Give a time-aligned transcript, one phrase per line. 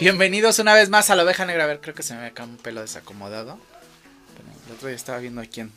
[0.00, 1.64] Bienvenidos una vez más a la oveja negra.
[1.64, 3.58] A ver, creo que se me ve acá un pelo desacomodado.
[4.68, 5.72] el otro día estaba viendo a quién.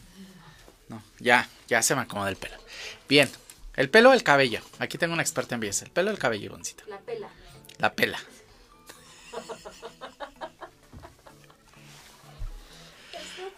[0.89, 2.55] No, ya, ya se me acomoda el pelo.
[3.09, 3.27] Bien,
[3.75, 4.61] el pelo o el cabello.
[4.77, 5.85] Aquí tengo una experta en belleza.
[5.85, 6.83] El pelo o el cabello, Ivoncita.
[6.87, 7.29] La pela.
[7.79, 8.19] La pela.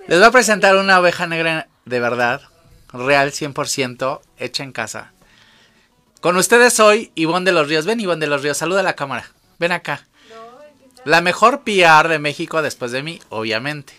[0.07, 2.41] Les voy a presentar una oveja negra de verdad,
[2.93, 5.11] real 100%, hecha en casa.
[6.21, 7.85] Con ustedes hoy Ivonne de los Ríos.
[7.85, 9.29] Ven, Ivonne de los Ríos, saluda a la cámara.
[9.59, 10.07] Ven acá.
[11.05, 13.93] La mejor PR de México después de mí, obviamente.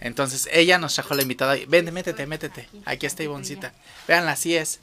[0.00, 1.56] Entonces ella nos trajo la invitada.
[1.66, 2.68] Ven, métete, métete.
[2.84, 3.72] Aquí está Ivoncita.
[4.06, 4.80] Veanla, así es.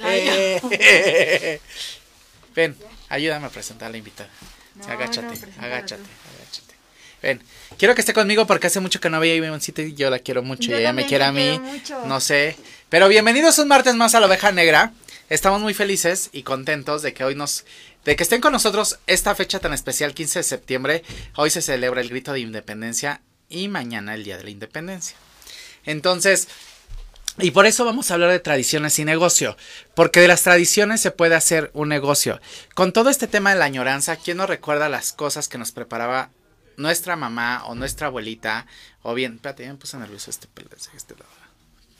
[0.00, 1.60] Eh.
[2.54, 2.76] Ven,
[3.08, 4.30] ayúdame a presentar a la invitada.
[4.88, 6.74] agáchate, agáchate, agáchate.
[7.22, 7.42] Ven,
[7.78, 10.18] quiero que esté conmigo porque hace mucho que no veía a Ivoncita y yo la
[10.18, 11.60] quiero mucho y ella me quiere a mí.
[12.06, 12.56] No sé.
[12.88, 14.92] Pero bienvenidos un martes más a la oveja negra.
[15.28, 17.64] Estamos muy felices y contentos de que hoy nos
[18.06, 21.02] de que estén con nosotros esta fecha tan especial, 15 de septiembre.
[21.34, 25.16] Hoy se celebra el grito de independencia y mañana el Día de la Independencia.
[25.84, 26.46] Entonces,
[27.38, 29.56] y por eso vamos a hablar de tradiciones y negocio,
[29.94, 32.40] porque de las tradiciones se puede hacer un negocio.
[32.74, 36.30] Con todo este tema de la añoranza, ¿quién nos recuerda las cosas que nos preparaba
[36.76, 38.66] nuestra mamá o nuestra abuelita?
[39.02, 40.48] O bien, espérate, ya me puse nervioso este
[40.94, 41.26] este lado.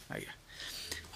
[0.08, 0.24] Ahí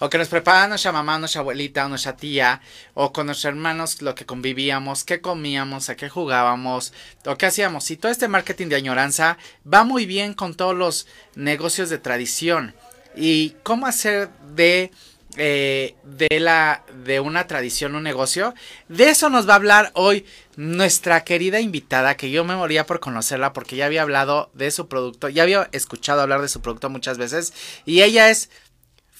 [0.01, 2.59] o que nos preparaba nuestra mamá, nuestra abuelita, nuestra tía,
[2.95, 6.91] o con nuestros hermanos lo que convivíamos, qué comíamos, a qué jugábamos,
[7.27, 7.91] o qué hacíamos.
[7.91, 9.37] Y todo este marketing de añoranza
[9.71, 12.73] va muy bien con todos los negocios de tradición.
[13.15, 14.89] Y cómo hacer de
[15.37, 18.53] eh, de la de una tradición un negocio
[18.89, 20.25] de eso nos va a hablar hoy
[20.57, 24.89] nuestra querida invitada que yo me moría por conocerla porque ya había hablado de su
[24.89, 27.53] producto ya había escuchado hablar de su producto muchas veces
[27.85, 28.49] y ella es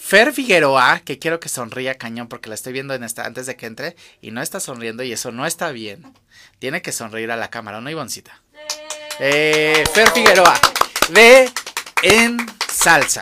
[0.04, 3.56] Fer Figueroa, que quiero que sonría cañón porque la estoy viendo en esta, antes de
[3.56, 6.12] que entre y no está sonriendo y eso no está bien.
[6.58, 8.42] Tiene que sonreír a la cámara, ¿no, Ivoncita?
[9.20, 10.60] Eh, Fer Figueroa,
[11.12, 11.50] de
[12.02, 12.38] En
[12.68, 13.22] Salsa.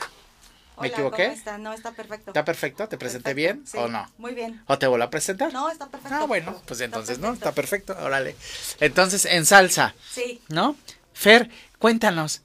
[0.80, 1.36] ¿Me equivoqué?
[1.59, 2.31] No, está perfecto.
[2.31, 2.88] ¿Está perfecto?
[2.88, 4.09] ¿Te presenté bien o no?
[4.18, 4.64] Muy bien.
[4.66, 5.52] ¿O te vuelvo a presentar?
[5.52, 6.16] No, está perfecto.
[6.18, 7.34] Ah, bueno, pues entonces, ¿no?
[7.34, 8.38] Está perfecto, órale.
[8.80, 9.94] Entonces, en salsa.
[10.09, 10.42] Sí.
[10.48, 10.78] ¿No?
[11.14, 12.42] Fer, cuéntanos,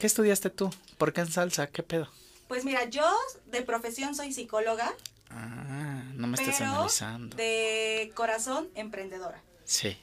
[0.00, 0.74] ¿qué estudiaste tú?
[0.98, 1.68] ¿Por qué en salsa?
[1.68, 2.10] ¿Qué pedo?
[2.48, 3.08] Pues mira, yo
[3.46, 4.92] de profesión soy psicóloga.
[5.30, 7.36] Ah, no me estás pero analizando.
[7.36, 9.42] De corazón, emprendedora.
[9.64, 9.96] Sí.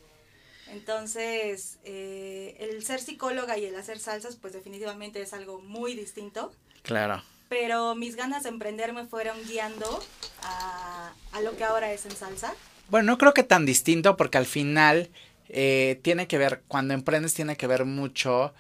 [0.68, 6.52] Entonces, eh, el ser psicóloga y el hacer salsas, pues definitivamente es algo muy distinto.
[6.82, 7.24] Claro.
[7.48, 10.04] Pero mis ganas de emprender me fueron guiando
[10.42, 12.56] a, a lo que ahora es en salsa.
[12.90, 15.10] Bueno, no creo que tan distinto porque al final
[15.50, 18.54] eh, tiene que ver, cuando emprendes tiene que ver mucho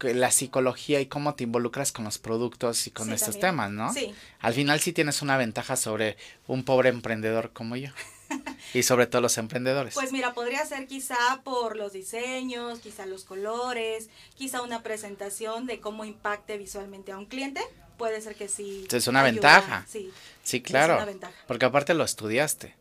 [0.00, 3.50] la psicología y cómo te involucras con los productos y con Sí, estos también.
[3.52, 3.92] temas, ¿no?
[3.92, 4.14] Sí.
[4.40, 7.90] Al final sí tienes una ventaja sobre un pobre emprendedor como yo.
[8.74, 9.94] y sobre todo los emprendedores.
[9.94, 15.80] Pues mira, podría ser quizá por los diseños, quizá los colores, quizá una presentación de
[15.80, 17.60] cómo impacte visualmente a un cliente.
[17.96, 18.86] Puede ser que sí.
[18.90, 19.86] Es una ayuda, ventaja.
[19.88, 20.10] Sí.
[20.42, 20.96] sí, es claro.
[20.96, 21.32] una ventaja.
[21.46, 22.74] Porque aparte lo estudiaste,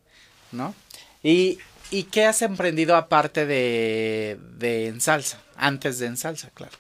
[0.52, 0.74] ¿no?
[1.24, 1.60] ¿Y,
[1.92, 5.40] y qué has emprendido aparte de, de en salsa?
[5.56, 6.74] Antes de en salsa, claro.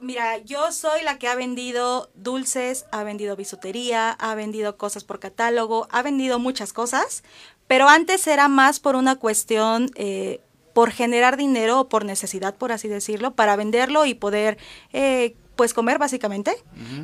[0.00, 5.18] Mira, yo soy la que ha vendido dulces, ha vendido bisutería, ha vendido cosas por
[5.18, 7.22] catálogo, ha vendido muchas cosas,
[7.66, 10.40] pero antes era más por una cuestión, eh,
[10.74, 14.58] por generar dinero o por necesidad, por así decirlo, para venderlo y poder,
[14.92, 16.56] eh, pues, comer básicamente.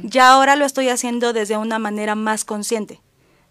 [0.02, 3.00] Ya ahora lo estoy haciendo desde una manera más consciente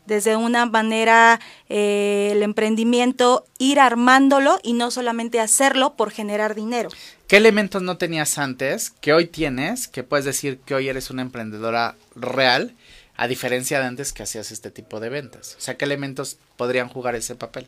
[0.10, 1.40] desde una manera
[1.70, 6.90] eh, el emprendimiento ir armándolo y no solamente hacerlo por generar dinero.
[7.28, 11.22] ¿Qué elementos no tenías antes que hoy tienes que puedes decir que hoy eres una
[11.22, 12.76] emprendedora real
[13.16, 15.56] a diferencia de antes que hacías este tipo de ventas?
[15.58, 17.68] O sea, ¿qué elementos podrían jugar ese papel?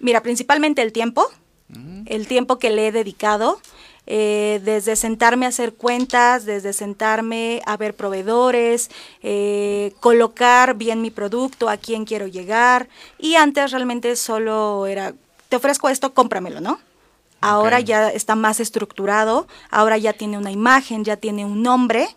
[0.00, 1.30] Mira, principalmente el tiempo,
[2.06, 3.60] el tiempo que le he dedicado,
[4.06, 8.90] eh, desde sentarme a hacer cuentas, desde sentarme a ver proveedores,
[9.22, 12.88] eh, colocar bien mi producto, a quién quiero llegar.
[13.18, 15.14] Y antes realmente solo era,
[15.48, 16.78] te ofrezco esto, cómpramelo, ¿no?
[17.40, 22.08] Ahora ya está más estructurado, ahora ya tiene una imagen, ya tiene un nombre,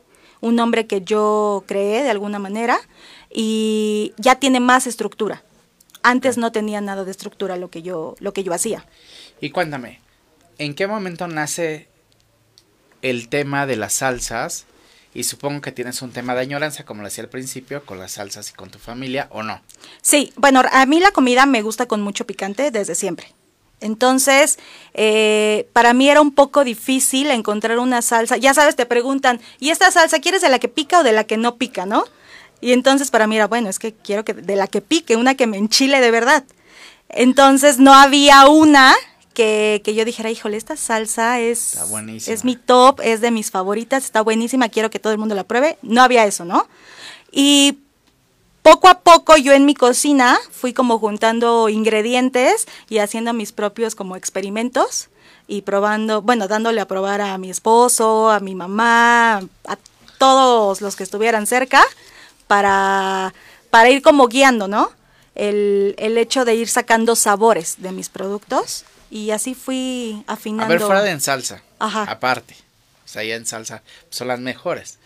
[0.41, 2.79] un nombre que yo creé de alguna manera
[3.29, 5.43] y ya tiene más estructura.
[6.01, 8.85] Antes no tenía nada de estructura lo que yo lo que yo hacía.
[9.41, 9.99] Y cuéntame,
[10.59, 11.87] ¿en qué momento nace
[13.01, 14.65] el tema de las salsas?
[15.15, 18.11] Y supongo que tienes un tema de añoranza, como lo decía al principio, con las
[18.13, 19.59] salsas y con tu familia, ¿o no?
[20.03, 23.33] Sí, bueno, a mí la comida me gusta con mucho picante desde siempre.
[23.81, 24.59] Entonces,
[24.93, 28.37] eh, para mí era un poco difícil encontrar una salsa.
[28.37, 31.23] Ya sabes, te preguntan, ¿y esta salsa quieres de la que pica o de la
[31.23, 32.03] que no pica, no?
[32.61, 35.35] Y entonces para mí era, bueno, es que quiero que de la que pique, una
[35.35, 36.43] que me enchile de verdad.
[37.07, 38.93] Entonces no había una
[39.39, 41.79] que, que yo dijera, híjole, esta salsa es,
[42.27, 45.45] es mi top, es de mis favoritas, está buenísima, quiero que todo el mundo la
[45.45, 45.77] pruebe.
[45.81, 46.67] No había eso, ¿no?
[47.31, 47.79] Y
[48.63, 53.95] poco a poco yo en mi cocina fui como juntando ingredientes y haciendo mis propios
[53.95, 55.07] como experimentos
[55.47, 59.77] y probando, bueno, dándole a probar a mi esposo, a mi mamá, a
[60.17, 61.81] todos los que estuvieran cerca
[62.47, 63.33] para,
[63.69, 64.91] para ir como guiando, ¿no?
[65.33, 70.65] El, el hecho de ir sacando sabores de mis productos y así fui afinando.
[70.65, 71.61] A ver, fuera de en salsa.
[71.79, 72.03] Ajá.
[72.03, 72.55] Aparte.
[73.05, 74.99] O sea, ya en salsa son las mejores.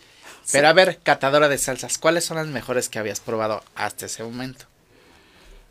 [0.51, 4.23] Pero a ver, catadora de salsas, ¿cuáles son las mejores que habías probado hasta ese
[4.23, 4.65] momento?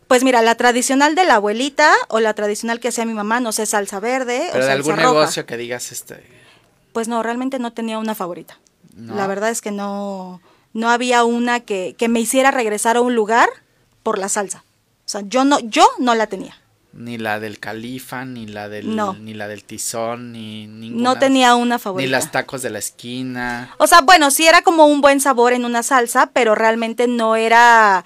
[0.08, 3.52] Pues mira, la tradicional de la abuelita o la tradicional que hacía mi mamá, no
[3.52, 5.08] sé, salsa verde Pero o de salsa algún roja.
[5.08, 6.22] negocio que digas este.
[6.92, 8.58] Pues no, realmente no tenía una favorita.
[8.94, 9.14] No.
[9.14, 10.40] La verdad es que no,
[10.74, 13.48] no había una que, que me hiciera regresar a un lugar
[14.02, 14.64] por la salsa.
[15.06, 16.58] O sea, yo no, yo no la tenía.
[16.94, 19.14] Ni la del califa, ni la del, No.
[19.14, 21.02] ni la del tizón, ni ninguna.
[21.14, 22.10] No tenía una Ni favorita.
[22.10, 23.74] las tacos de la esquina.
[23.78, 27.34] O sea, bueno, sí era como un buen sabor en una salsa, pero realmente no
[27.36, 28.04] era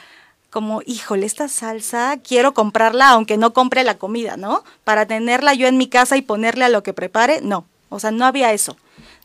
[0.51, 4.63] como, híjole, esta salsa quiero comprarla aunque no compre la comida, ¿no?
[4.85, 7.67] Para tenerla yo en mi casa y ponerle a lo que prepare, no.
[7.89, 8.77] O sea, no había eso.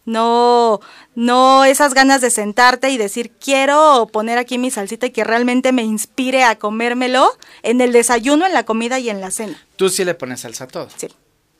[0.05, 0.79] No,
[1.15, 5.71] no esas ganas de sentarte y decir, quiero poner aquí mi salsita y que realmente
[5.71, 9.63] me inspire a comérmelo en el desayuno, en la comida y en la cena.
[9.75, 10.89] Tú sí le pones salsa a todo.
[10.95, 11.07] Sí,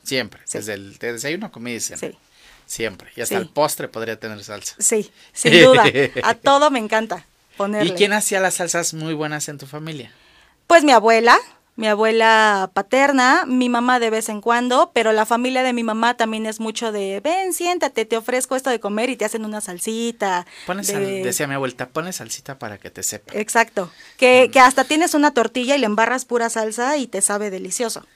[0.02, 0.40] Siempre.
[0.44, 0.58] Sí.
[0.58, 1.98] Desde el de desayuno, comida y cena.
[1.98, 2.18] sí,
[2.66, 3.10] Siempre.
[3.16, 3.42] Y hasta Sí.
[3.42, 4.74] el postre podría tener salsa.
[4.78, 5.84] sí, sin duda.
[6.24, 7.24] A todo me encanta
[7.56, 7.92] ponerle.
[7.92, 10.10] ¿Y quién hacía las salsas muy buenas en tu familia?
[10.66, 11.38] Pues mi abuela,
[11.74, 16.16] mi abuela paterna, mi mamá de vez en cuando, pero la familia de mi mamá
[16.16, 19.60] también es mucho de, ven, siéntate, te ofrezco esto de comer y te hacen una
[19.62, 20.46] salsita.
[20.66, 23.32] Pones de- sal- decía mi abuelita, pones salsita para que te sepa.
[23.38, 27.48] Exacto, que, que hasta tienes una tortilla y le embarras pura salsa y te sabe
[27.50, 28.06] delicioso.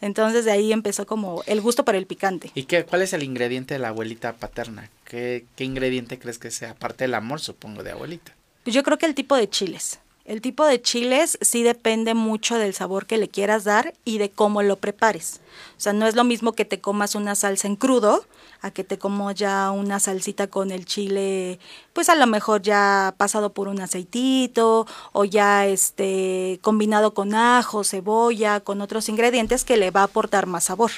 [0.00, 2.50] Entonces de ahí empezó como el gusto por el picante.
[2.54, 4.90] ¿Y qué, cuál es el ingrediente de la abuelita paterna?
[5.04, 6.72] ¿Qué, qué ingrediente crees que sea?
[6.72, 8.32] Aparte del amor, supongo, de abuelita.
[8.66, 9.98] Yo creo que el tipo de chiles.
[10.24, 14.30] El tipo de chiles sí depende mucho del sabor que le quieras dar y de
[14.30, 15.42] cómo lo prepares.
[15.76, 18.24] O sea, no es lo mismo que te comas una salsa en crudo
[18.62, 21.58] a que te como ya una salsita con el chile,
[21.92, 27.84] pues a lo mejor ya pasado por un aceitito o ya este combinado con ajo,
[27.84, 30.90] cebolla, con otros ingredientes que le va a aportar más sabor.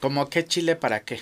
[0.00, 1.20] ¿Como qué chile para qué?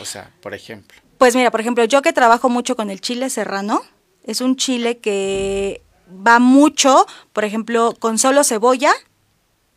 [0.00, 0.98] O sea, por ejemplo.
[1.18, 3.82] Pues mira, por ejemplo, yo que trabajo mucho con el chile serrano,
[4.24, 5.82] es un chile que
[6.26, 8.92] va mucho, por ejemplo, con solo cebolla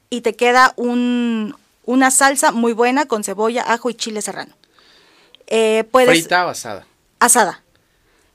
[0.10, 1.56] y te queda un,
[1.86, 4.54] una salsa muy buena con cebolla, ajo y chile serrano.
[5.48, 6.86] Eh, puedes, ¿Frita o asada?
[7.20, 7.62] Asada.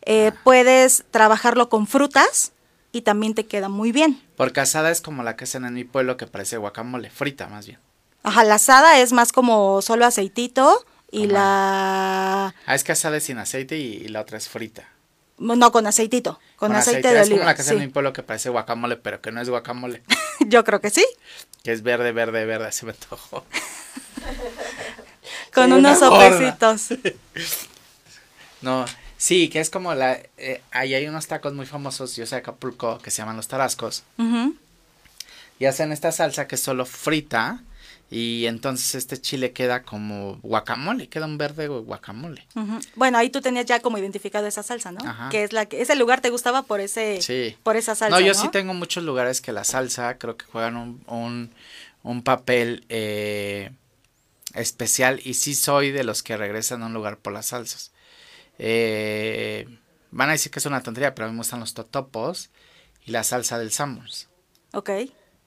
[0.03, 2.53] Eh, Puedes trabajarlo con frutas
[2.93, 4.21] y también te queda muy bien.
[4.37, 7.11] Porque asada es como la que hacen en mi pueblo que parece guacamole.
[7.11, 7.79] Frita, más bien.
[8.23, 12.55] Ajá, la asada es más como solo aceitito y Como- la...
[12.67, 14.89] Ah, es que asada es sin aceite y, y la otra es frita.
[15.41, 17.45] No, con aceitito, con, aceite, de Es como oliva.
[17.47, 17.73] la hacen sí.
[17.73, 20.03] en mi pueblo que parece guacamole, pero que no es guacamole.
[20.47, 21.05] Yo creo que sí.
[21.63, 22.67] que es verde, verde, verde.
[22.67, 23.47] Así me antojó.
[25.55, 26.89] Con unos sopecitos.
[28.63, 28.85] No,
[29.17, 30.21] sí, que es como la...
[30.37, 33.49] Eh, ahí hay unos tacos muy famosos, yo sé de Acapulco, que se llaman los
[33.49, 34.03] tarascos.
[35.59, 37.63] Y hacen esta salsa que es solo frita.
[38.13, 42.45] Y entonces este chile queda como guacamole, queda un verde guacamole.
[42.97, 44.99] Bueno, ahí tú tenías ya como identificado esa salsa, ¿no?
[45.09, 45.29] Ajá.
[45.29, 47.57] Que es la que ese lugar te gustaba por ese Sí.
[47.63, 48.27] por esa salsa, no, ¿no?
[48.27, 51.51] yo sí tengo muchos lugares que la salsa creo que juegan un, un,
[52.03, 53.71] un papel eh,
[54.55, 57.93] especial y sí soy de los que regresan a un lugar por las salsas.
[58.59, 59.69] Eh,
[60.11, 62.51] van a decir que es una tontería, pero a mí me gustan los totopos
[63.07, 64.29] y la salsa del Summers.
[64.73, 64.91] Ok.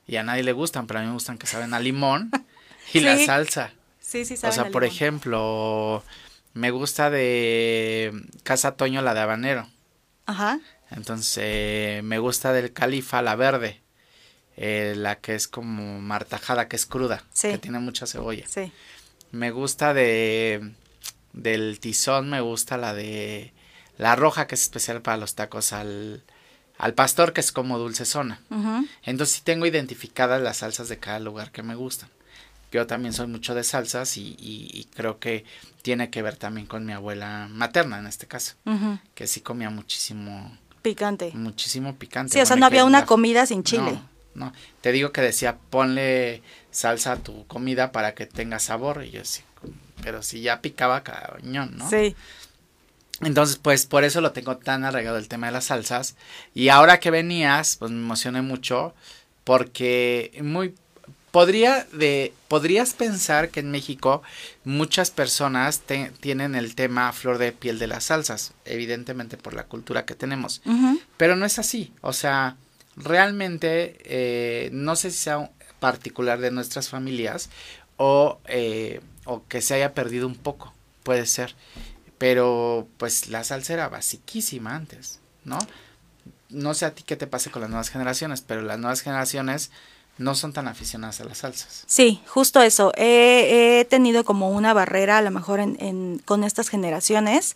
[0.08, 2.32] Y a nadie le gustan, pero a mí me gustan que saben a limón
[2.94, 3.72] y la salsa.
[4.00, 4.96] Sí, sí, O sea, por limón.
[4.96, 6.04] ejemplo,
[6.54, 8.12] me gusta de
[8.44, 9.68] Casa Toño la de habanero.
[10.26, 10.60] Ajá.
[10.92, 13.80] Entonces, eh, me gusta del califa la verde.
[14.56, 17.50] eh, la que es como martajada, que es cruda, Sí.
[17.50, 18.46] que tiene mucha cebolla.
[18.48, 18.72] Sí.
[19.32, 20.74] Me gusta de
[21.34, 23.52] del tizón, me gusta la de
[23.98, 26.22] la roja, que es especial para los tacos al,
[26.78, 28.42] al pastor, que es como dulcezona.
[28.52, 28.86] Ujú.
[29.02, 32.10] Entonces sí tengo identificadas las salsas de cada lugar que me gustan.
[32.74, 35.46] Yo también soy mucho de salsas y, y- y creo que
[35.84, 38.56] tiene que ver también con mi abuela materna en este caso,
[39.14, 41.32] que sí comía muchísimo, Picante.
[41.36, 42.34] muchísimo picante.
[42.34, 43.92] Sí, o sea, no había una la- comida sin chile.
[44.34, 44.54] No, no.
[44.82, 49.04] Te digo que decía, ponle salsa a tu comida para que tenga sabor.
[49.06, 49.44] Y yo sí,
[50.02, 51.88] pero si ya picaba cañón, ¿no?
[51.90, 52.16] Sí.
[53.22, 56.16] Entonces, pues por eso lo tengo tan arraigado el tema de las salsas.
[56.56, 58.96] Y ahora que venías, pues me emocioné mucho
[59.44, 60.74] porque muy
[61.34, 64.22] podría de podrías pensar que en México
[64.66, 65.82] muchas personas
[66.20, 70.62] tienen el tema flor de piel de las salsas, evidentemente por la cultura que tenemos,
[71.18, 72.56] pero no es así, o sea,
[72.96, 75.50] realmente eh, no sé si sea
[75.80, 77.50] particular de nuestras familias
[77.98, 80.72] o, eh, o que se haya perdido un poco,
[81.02, 81.56] puede ser,
[82.20, 85.58] pero pues la salsa era basiquísima antes, ¿no?
[86.50, 89.72] No sé a ti qué te pase con las nuevas generaciones, pero las nuevas generaciones
[90.18, 91.84] no son tan aficionadas a las salsas.
[91.88, 92.92] Sí, justo eso.
[92.96, 97.56] He, tenido como una barrera a lo mejor en, con estas generaciones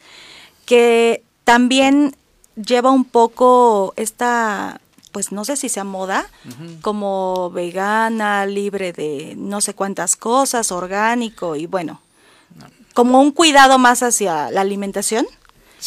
[0.65, 2.15] que también
[2.55, 6.29] lleva un poco esta, pues no sé si sea moda,
[6.81, 12.01] como vegana, libre de no sé cuántas cosas, orgánico y bueno,
[12.93, 15.27] como un cuidado más hacia la alimentación.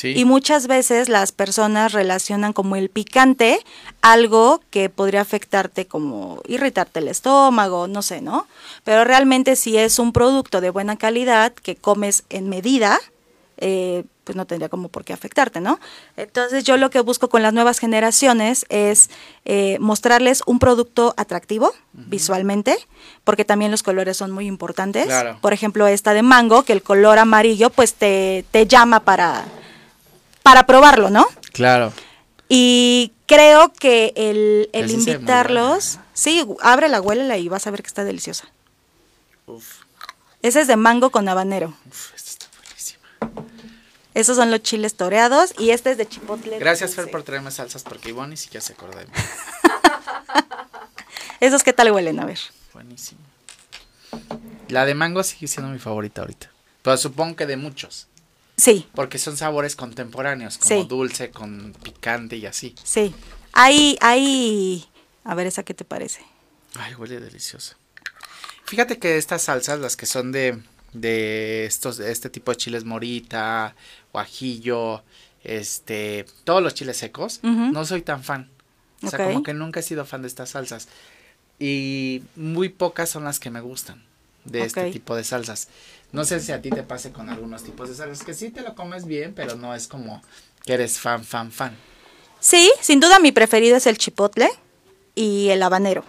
[0.03, 3.59] Y muchas veces las personas relacionan como el picante
[4.03, 8.47] algo que podría afectarte como irritarte el estómago, no sé, ¿no?
[8.85, 12.99] Pero realmente si es un producto de buena calidad que comes en medida,
[13.59, 15.81] eh, pues no tendría como por qué afectarte, ¿no?
[16.17, 19.11] Entonces yo lo que busco con las nuevas generaciones es
[19.45, 22.77] eh, mostrarles un producto atractivo visualmente,
[23.25, 25.09] porque también los colores son muy importantes.
[25.41, 29.45] Por ejemplo, esta de mango, que el color amarillo pues te, te llama para
[30.51, 31.29] para probarlo, ¿no?
[31.53, 31.93] Claro.
[32.49, 37.87] Y creo que el, el invitarlos, sí, abre la huélela y vas a ver que
[37.87, 38.49] está deliciosa.
[39.47, 39.83] Uf.
[40.43, 41.73] Ese es de mango con habanero.
[41.89, 43.47] Uf, esta está buenísima.
[44.15, 46.59] Esos son los chiles toreados y este es de chipotle.
[46.59, 49.13] Gracias, Fer, por traerme salsas porque Ivonne ni siquiera se acuerda de mí.
[51.39, 52.19] ¿Esos qué tal huelen?
[52.19, 52.41] A ver.
[52.75, 53.21] Buenísimo.
[54.67, 56.51] La de mango sigue siendo mi favorita ahorita.
[56.83, 58.09] Pero supongo que de muchos.
[58.61, 58.87] Sí.
[58.95, 62.75] Porque son sabores contemporáneos, como dulce, con picante y así.
[62.85, 63.15] Sí.
[63.53, 64.87] Hay, hay,
[65.25, 66.21] a ver, ¿esa qué te parece?
[66.75, 67.77] Ay, huele delicioso.
[68.65, 70.63] Fíjate que estas salsas, las que son de,
[70.93, 73.75] de estos, de este tipo de chiles morita,
[74.13, 75.03] guajillo,
[75.43, 78.51] este, todos los chiles secos, no soy tan fan.
[79.03, 80.89] O sea, como que nunca he sido fan de estas salsas.
[81.59, 84.10] Y muy pocas son las que me gustan
[84.45, 85.69] de este tipo de salsas.
[86.13, 88.63] No sé si a ti te pase con algunos tipos de salsas que sí te
[88.63, 90.23] lo comes bien, pero no es como
[90.65, 91.77] que eres fan, fan, fan.
[92.41, 94.49] Sí, sin duda mi preferido es el chipotle
[95.15, 96.05] y el habanero.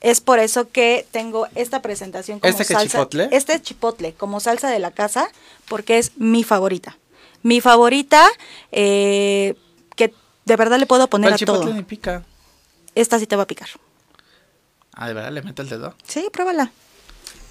[0.00, 2.98] Es por eso que tengo esta presentación como ¿Este salsa.
[2.98, 3.28] chipotle?
[3.32, 5.28] Este es chipotle, como salsa de la casa,
[5.68, 6.96] porque es mi favorita.
[7.42, 8.26] Mi favorita,
[8.72, 9.54] eh,
[9.96, 10.14] que
[10.46, 11.58] de verdad le puedo poner a todo.
[11.58, 12.24] Chipotle ni pica.
[12.94, 13.68] Esta sí te va a picar.
[14.94, 15.94] Ah, ¿de verdad le meto el dedo?
[16.06, 16.72] Sí, pruébala.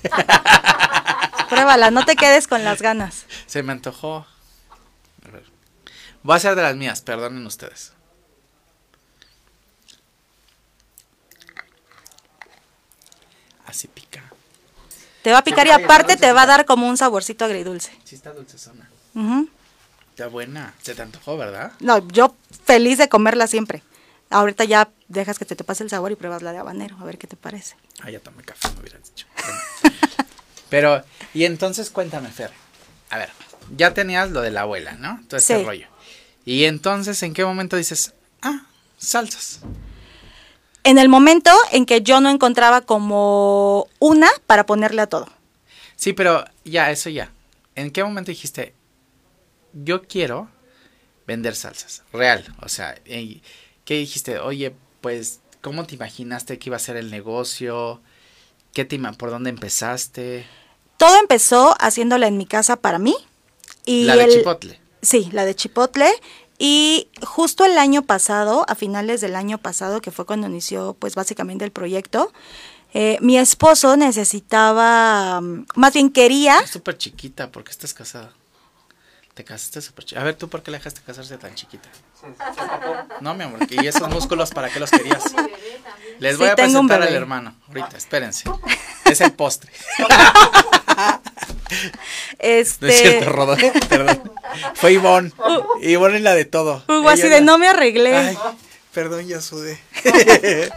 [1.49, 3.25] Pruébala, no te quedes con las ganas.
[3.47, 4.25] Se me antojó.
[5.25, 5.43] A ver.
[6.23, 7.93] Voy a ser de las mías, perdonen ustedes.
[13.65, 14.23] Así pica.
[15.21, 17.91] Te va a picar y aparte te va a dar como un saborcito agridulce.
[18.03, 18.89] Sí, está dulce zona.
[20.11, 20.73] Está buena.
[20.81, 21.73] Se te antojó, ¿verdad?
[21.79, 23.83] No, yo feliz de comerla siempre.
[24.29, 27.03] Ahorita ya dejas que te, te pase el sabor y pruebas la de habanero, a
[27.03, 27.75] ver qué te parece.
[28.01, 29.25] Ah, ya tomé café, me hubieras dicho.
[30.69, 32.51] Pero, y entonces cuéntame, Fer.
[33.09, 33.29] A ver,
[33.75, 35.19] ya tenías lo de la abuela, ¿no?
[35.27, 35.87] Todo ese rollo.
[36.45, 38.65] Y entonces, ¿en qué momento dices, ah,
[38.97, 39.61] salsas?
[40.83, 45.27] En el momento en que yo no encontraba como una para ponerle a todo.
[45.95, 47.31] Sí, pero ya, eso ya.
[47.75, 48.73] ¿En qué momento dijiste,
[49.73, 50.49] yo quiero
[51.27, 52.03] vender salsas?
[52.13, 52.45] Real.
[52.61, 52.95] O sea,
[53.89, 54.37] ¿qué dijiste?
[54.37, 57.99] Oye, pues, ¿cómo te imaginaste que iba a ser el negocio?
[58.71, 60.45] ¿Qué te, ¿Por dónde empezaste?
[60.97, 63.15] Todo empezó haciéndola en mi casa para mí.
[63.87, 64.79] Y la de Chipotle.
[65.01, 66.07] Sí, la de Chipotle.
[66.59, 71.15] Y justo el año pasado, a finales del año pasado, que fue cuando inició pues
[71.15, 72.31] básicamente el proyecto,
[72.93, 76.63] eh, mi esposo necesitaba, mm, más bien quería...
[76.67, 78.35] Súper chiquita, ¿por qué estás casada?
[79.39, 80.19] Te casaste súper chiquita.
[80.19, 81.87] A ver, ¿tú por qué le dejaste casarse tan chiquita?
[83.21, 85.23] No, mi amor, ¿y esos músculos para qué los querías?
[86.19, 87.55] Les voy a presentar al hermano.
[87.69, 88.43] Ahorita, espérense.
[89.05, 89.71] Es el postre.
[92.37, 92.85] Este...
[92.85, 93.55] No es cierto, Rodo.
[93.89, 94.29] Perdón.
[94.73, 95.31] Fue Ivonne.
[95.37, 95.83] Uh.
[95.83, 96.83] Ivonne es la de todo.
[96.89, 98.17] Hugo, así de no me arreglé.
[98.17, 98.37] Ay,
[98.93, 99.79] perdón, ya sudé.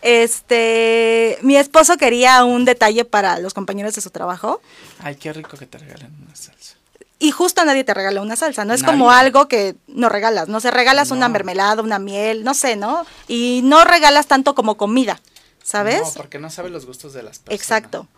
[0.00, 4.62] este, mi esposo quería un detalle para los compañeros de su trabajo.
[5.00, 6.79] Ay, qué rico que te regalen una salsa.
[7.22, 10.58] Y justo nadie te regala una salsa, no es como algo que no regalas, no
[10.58, 13.06] se regalas una mermelada, una miel, no sé, ¿no?
[13.28, 15.20] Y no regalas tanto como comida,
[15.62, 16.00] ¿sabes?
[16.00, 17.60] No, porque no sabes los gustos de las personas.
[17.60, 18.08] Exacto.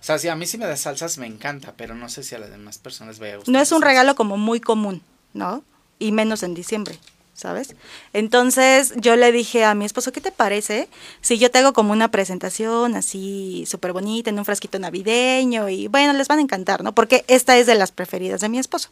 [0.00, 2.36] O sea, si a mí sí me da salsas me encanta, pero no sé si
[2.36, 3.52] a las demás personas vaya a gustar.
[3.52, 5.02] No es un regalo como muy común,
[5.32, 5.64] ¿no?
[5.98, 7.00] Y menos en diciembre.
[7.34, 7.74] ¿Sabes?
[8.12, 10.88] Entonces yo le dije a mi esposo, ¿qué te parece
[11.20, 15.88] si yo te hago como una presentación así súper bonita en un frasquito navideño y
[15.88, 16.94] bueno, les van a encantar, ¿no?
[16.94, 18.90] Porque esta es de las preferidas de mi esposo.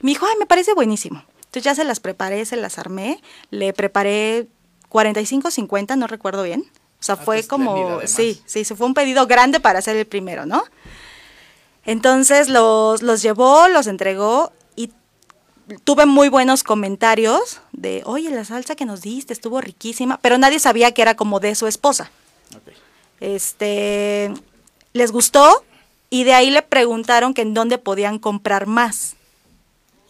[0.00, 1.24] Me dijo, ay, me parece buenísimo.
[1.40, 4.48] Entonces ya se las preparé, se las armé, le preparé
[4.88, 6.64] 45, 50, no recuerdo bien.
[7.00, 10.06] O sea, Ah, fue como, sí, sí, se fue un pedido grande para hacer el
[10.06, 10.64] primero, ¿no?
[11.84, 14.52] Entonces los, los llevó, los entregó
[15.84, 20.58] tuve muy buenos comentarios de, oye, la salsa que nos diste estuvo riquísima, pero nadie
[20.58, 22.10] sabía que era como de su esposa.
[22.54, 22.74] Ok.
[23.20, 24.32] Este,
[24.92, 25.64] les gustó
[26.10, 29.16] y de ahí le preguntaron que en dónde podían comprar más.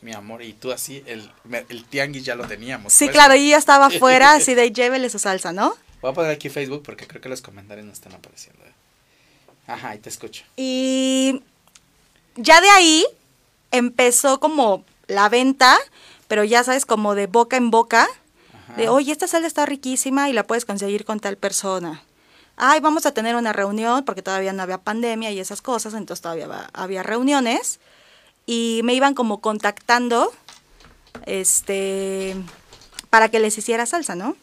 [0.00, 1.28] Mi amor, y tú así, el,
[1.68, 2.92] el tianguis ya lo teníamos.
[2.92, 3.14] Sí, pues.
[3.14, 5.74] claro, y ya estaba afuera, así de llévele su salsa, ¿no?
[6.00, 8.62] Voy a poner aquí Facebook porque creo que los comentarios no están apareciendo.
[8.64, 8.72] ¿eh?
[9.66, 10.44] Ajá, y te escucho.
[10.56, 11.42] Y
[12.36, 13.06] ya de ahí
[13.72, 15.76] empezó como la venta,
[16.28, 18.06] pero ya sabes, como de boca en boca,
[18.64, 18.74] Ajá.
[18.76, 22.02] de, oye, esta salsa está riquísima y la puedes conseguir con tal persona.
[22.56, 26.22] Ay, vamos a tener una reunión, porque todavía no había pandemia y esas cosas, entonces
[26.22, 27.80] todavía va- había reuniones.
[28.46, 30.32] Y me iban como contactando,
[31.26, 32.36] este,
[33.10, 34.36] para que les hiciera salsa, ¿no?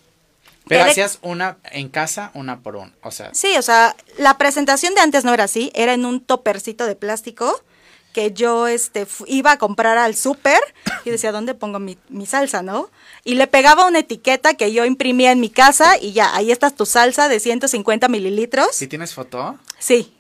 [0.68, 2.92] Pero hacías una en casa, una por uno.
[3.04, 6.22] O sea, Sí, o sea, la presentación de antes no era así, era en un
[6.22, 7.62] topercito de plástico
[8.16, 10.60] que yo este, iba a comprar al súper
[11.04, 12.90] y decía, ¿dónde pongo mi, mi salsa, no?
[13.26, 16.72] Y le pegaba una etiqueta que yo imprimía en mi casa y ya, ahí está
[16.72, 18.70] tu salsa de 150 mililitros.
[18.74, 20.14] si tienes foto, Sí,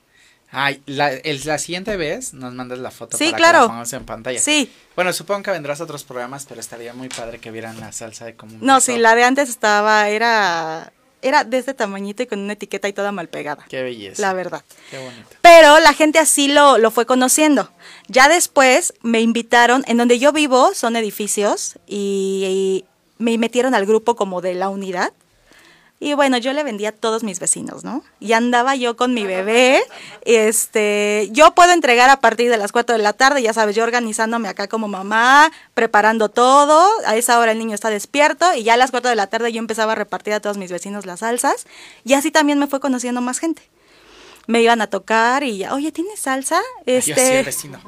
[0.51, 3.59] ay, la, el- la siguiente vez nos mandas la foto Sí, para que claro.
[3.61, 4.39] la pongamos en pantalla.
[4.39, 4.69] sí.
[4.97, 8.25] Bueno, supongo que vendrás a otros programas, pero estaría muy padre que vieran la salsa
[8.25, 10.91] de cómo No, sí, la de antes estaba, era,
[11.21, 14.21] era de este tamañito y con una etiqueta y toda mal pegada, Qué belleza.
[14.21, 14.63] la verdad.
[14.91, 15.29] Qué bonito.
[15.41, 17.69] Pero la gente así lo, lo fue conociendo.
[18.07, 22.85] Ya después me invitaron, en donde yo vivo son edificios y, y
[23.17, 25.13] me metieron al grupo como de la unidad.
[25.99, 28.03] Y bueno, yo le vendía a todos mis vecinos, ¿no?
[28.19, 29.81] Y andaba yo con mi bebé.
[30.23, 33.83] Este, yo puedo entregar a partir de las 4 de la tarde, ya sabes, yo
[33.83, 36.85] organizándome acá como mamá, preparando todo.
[37.05, 39.53] A esa hora el niño está despierto y ya a las 4 de la tarde
[39.53, 41.65] yo empezaba a repartir a todos mis vecinos las salsas.
[42.03, 43.61] Y así también me fue conociendo más gente.
[44.47, 46.61] Me iban a tocar y ya, oye, ¿tienes salsa?
[46.85, 47.79] Yo sí, Este, vecino.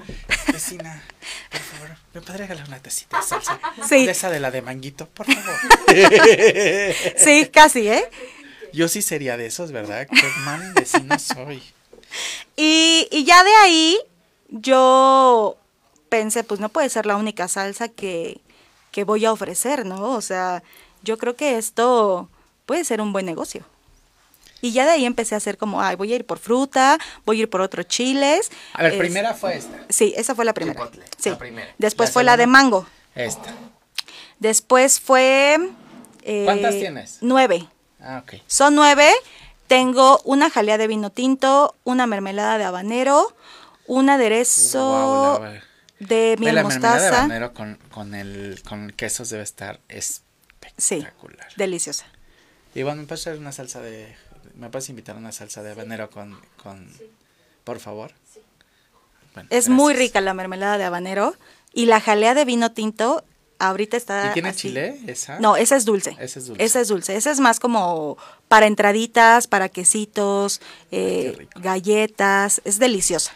[0.58, 1.04] Vecina,
[1.52, 3.60] por favor, ¿me podría regalar una tacita de salsa?
[3.88, 4.08] Sí.
[4.08, 5.56] De esa de la de manguito, por favor.
[7.16, 8.10] sí, casi, ¿eh?
[8.74, 10.08] Yo sí sería de esos, ¿verdad?
[10.10, 11.62] Qué mal vecino soy.
[12.56, 14.00] Y, y ya de ahí
[14.50, 15.58] yo
[16.10, 18.42] pensé, pues no puede ser la única salsa que,
[18.90, 20.14] que voy a ofrecer, ¿no?
[20.14, 20.64] O sea,
[21.04, 22.32] yo creo que esto
[22.66, 23.64] puede ser un buen negocio.
[24.62, 27.40] Y ya de ahí empecé a hacer como, ay, voy a ir por fruta, voy
[27.40, 28.50] a ir por otros chiles.
[28.74, 29.78] A ver, Es- primera fue esta.
[29.90, 30.80] Sí, esa fue la primera.
[30.80, 31.30] Chipotle, sí.
[31.30, 31.68] la primera.
[31.78, 32.88] Después La fue la de mango.
[33.16, 33.54] Esta.
[34.40, 35.60] Después fue...
[36.24, 37.18] eh, ¿Cuántas tienes?
[37.22, 37.68] Nueve.
[38.02, 38.42] Ah, ok.
[38.48, 39.12] Son nueve.
[39.68, 43.36] Tengo una jalea de vino tinto, una mermelada de habanero,
[43.86, 45.62] un aderezo la-
[46.00, 47.18] de miel la mermelada de mostaza.
[47.26, 51.48] habanero con, con, el, con quesos debe estar Sí, espectacular.
[51.58, 52.06] deliciosa.
[52.76, 54.16] Y bueno, ¿me puedes hacer una salsa de...
[54.58, 56.40] ¿Me puedes invitar a una salsa de habanero con...
[56.62, 56.92] con
[57.64, 58.12] por favor?
[59.34, 61.36] Bueno, Es muy rica la mermelada de habanero
[61.74, 63.24] y la jalea de vino tinto
[63.60, 64.60] ahorita está ¿Y tiene así.
[64.70, 65.40] chile esa?
[65.40, 66.16] No, esa es dulce.
[66.20, 66.64] Esa es dulce.
[66.64, 67.16] Esa es dulce.
[67.16, 68.18] Esa es más como
[68.48, 72.62] para entraditas, para quesitos, eh, galletas.
[72.66, 73.34] Es deliciosa.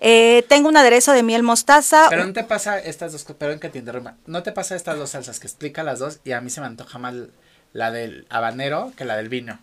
[0.00, 2.06] Eh, tengo un aderezo de miel mostaza.
[2.10, 4.98] Pero no te pasa estas dos cosas, perdón que te interrumpa, no te pasa estas
[4.98, 7.14] dos salsas que explica las dos y a mí se me antoja más
[7.72, 9.58] la del habanero que la del vino.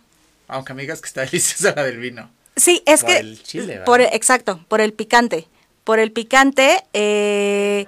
[0.48, 2.30] Aunque me digas que está deliciosa la del vino.
[2.56, 3.84] Sí, es Por que el chile, ¿verdad?
[3.86, 5.46] por exacto, por el picante,
[5.84, 6.82] por el picante.
[6.92, 7.86] eh,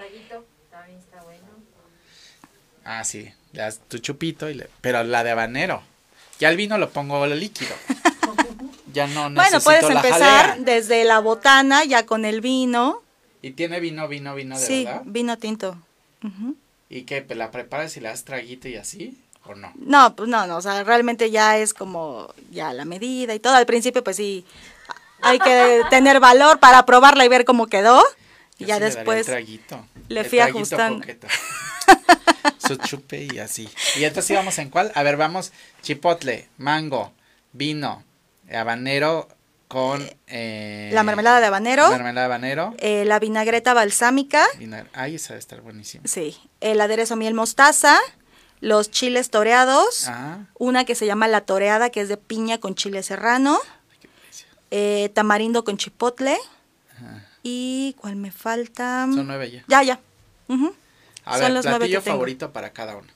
[2.84, 5.82] Ah, sí, le das tu chupito, y le- pero la de habanero.
[6.38, 7.74] Ya el vino lo pongo líquido.
[8.92, 10.56] Ya no necesito bueno, puedes la empezar jalea.
[10.60, 13.02] desde la botana ya con el vino.
[13.42, 15.02] Y tiene vino, vino, vino de sí, verdad.
[15.04, 15.76] vino tinto.
[16.22, 16.54] Ujú.
[16.90, 17.20] ¿Y qué?
[17.22, 19.18] ¿Pues ¿La preparas y le das traguito y así?
[19.46, 19.72] ¿O no?
[19.76, 23.54] No, pues no, no, o sea, realmente ya es como ya la medida y todo.
[23.54, 24.44] Al principio, pues sí,
[25.22, 28.02] hay que tener valor para probarla y ver cómo quedó.
[28.58, 29.84] Y ya sí le después traguito.
[30.08, 31.04] le fui traguito ajustando.
[32.66, 33.68] Su chupe y así.
[33.96, 34.92] Y entonces íbamos en cuál?
[34.94, 35.52] A ver, vamos.
[35.82, 37.12] Chipotle, mango,
[37.52, 38.02] vino,
[38.52, 39.28] habanero
[39.68, 40.08] con...
[40.28, 42.74] eh, la mermelada de habanero, Mermelada de habanero.
[42.78, 46.04] eh, la vinagreta balsámica, vinagre- Ay, esa debe estar buenísima.
[46.06, 47.98] sí, el aderezo miel mostaza,
[48.60, 52.74] los chiles toreados, Ah, una que se llama la toreada, que es de piña con
[52.74, 53.58] chile serrano,
[54.70, 56.36] eh, tamarindo con chipotle,
[56.96, 57.26] Ajá.
[57.42, 59.06] y ¿cuál me falta?
[59.14, 59.64] Son nueve ya.
[59.68, 60.00] Ya, ya.
[60.48, 60.74] Ujú.
[61.24, 62.14] A Son ver, los nueve platillo tengo.
[62.16, 63.08] favorito para cada uno.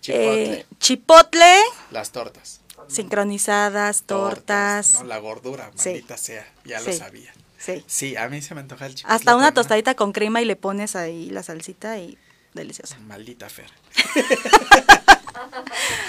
[0.00, 0.52] Chipotle.
[0.52, 1.54] Eh, chipotle,
[1.90, 2.60] Las tortas.
[2.88, 4.94] sincronizadas, tortas.
[5.00, 5.90] No, la gordura, Sí.
[5.90, 6.46] maldita sea.
[6.64, 7.32] Ya lo sabía.
[7.58, 7.82] Sí.
[7.86, 9.16] Sí, a mí se me antoja el chipotle.
[9.16, 12.18] Hasta una tostadita con crema y le pones ahí la salsita y
[12.54, 12.98] deliciosa.
[13.00, 13.70] Maldita Fer.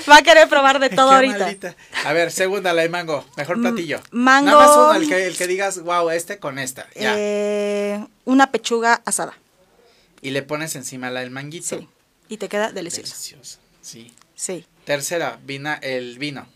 [0.10, 1.40] Va a querer probar de todo Qué ahorita.
[1.40, 1.76] maldita.
[2.06, 3.26] A ver, segunda, la de mango.
[3.38, 4.02] Mejor platillo.
[4.12, 4.52] mango.
[4.52, 6.88] Nada más uno, el que, el que digas, wow, este con esta.
[6.96, 7.16] Ya.
[7.18, 9.34] Eh, una pechuga asada.
[10.22, 11.80] Y le pones encima la del manguito.
[11.80, 11.88] Sí.
[12.30, 13.14] Y te queda deliciosa.
[13.14, 13.60] Delicioso.
[13.82, 14.14] Sí.
[14.36, 14.66] Sí.
[14.86, 16.48] Tercera, vina, el vino.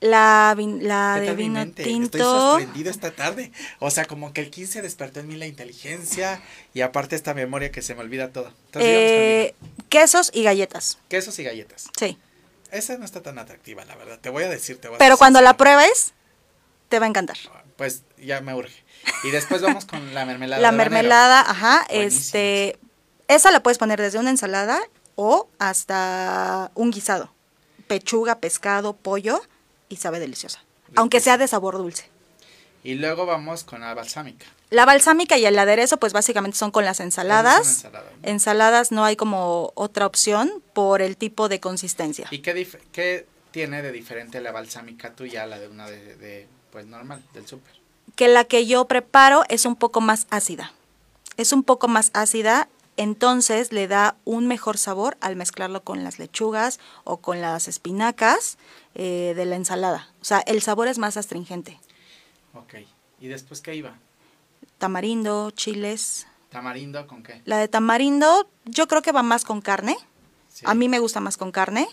[0.00, 1.82] La, vin- la ¿Qué de vino mente?
[1.82, 2.18] Estoy tinto.
[2.18, 3.50] sorprendido esta tarde.
[3.78, 6.42] O sea, como que el 15 despertó en mí la inteligencia
[6.74, 8.52] y aparte esta memoria que se me olvida todo.
[8.66, 9.54] Entonces, eh,
[9.88, 10.98] quesos y galletas.
[11.08, 11.88] Quesos y galletas.
[11.98, 12.18] Sí.
[12.70, 14.18] Esa no está tan atractiva, la verdad.
[14.20, 16.12] Te voy a decir, te voy a Pero cuando la pruebes,
[16.90, 17.38] te va a encantar.
[17.76, 18.84] Pues ya me urge.
[19.24, 20.60] Y después vamos con la mermelada.
[20.60, 22.78] La de mermelada, ajá, este,
[23.28, 24.78] esa la puedes poner desde una ensalada
[25.14, 27.32] o hasta un guisado.
[27.86, 29.40] Pechuga, pescado, pollo
[29.88, 30.62] y sabe deliciosa.
[30.94, 32.08] Aunque sea de sabor dulce.
[32.82, 34.46] Y luego vamos con la balsámica.
[34.70, 37.84] La balsámica y el aderezo, pues básicamente son con las ensaladas.
[37.84, 38.28] Ensalada, ¿no?
[38.28, 42.28] Ensaladas no hay como otra opción por el tipo de consistencia.
[42.30, 46.46] ¿Y qué, qué tiene de diferente la balsámica tuya a la de una de, de,
[46.70, 47.74] pues normal, del súper?
[48.14, 50.72] Que la que yo preparo es un poco más ácida.
[51.36, 56.18] Es un poco más ácida, entonces le da un mejor sabor al mezclarlo con las
[56.18, 58.58] lechugas o con las espinacas
[58.98, 60.08] eh, de la ensalada.
[60.22, 61.78] O sea, el sabor es más astringente.
[62.54, 62.74] Ok.
[63.20, 63.94] ¿Y después qué iba?
[64.78, 66.26] Tamarindo, chiles.
[66.50, 67.42] ¿Tamarindo con qué?
[67.44, 69.96] La de tamarindo yo creo que va más con carne.
[70.48, 70.64] Sí.
[70.66, 71.86] A mí me gusta más con carne.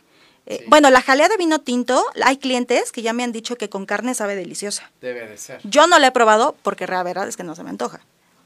[0.46, 0.66] Eh, Sí.
[0.68, 3.86] Bueno, la jalea de vino tinto, hay clientes que ya me han dicho que con
[3.86, 4.92] carne sabe deliciosa.
[5.02, 5.60] Debe de ser.
[5.63, 8.02] Yo no la he probado porque la verdad es que no se me antoja.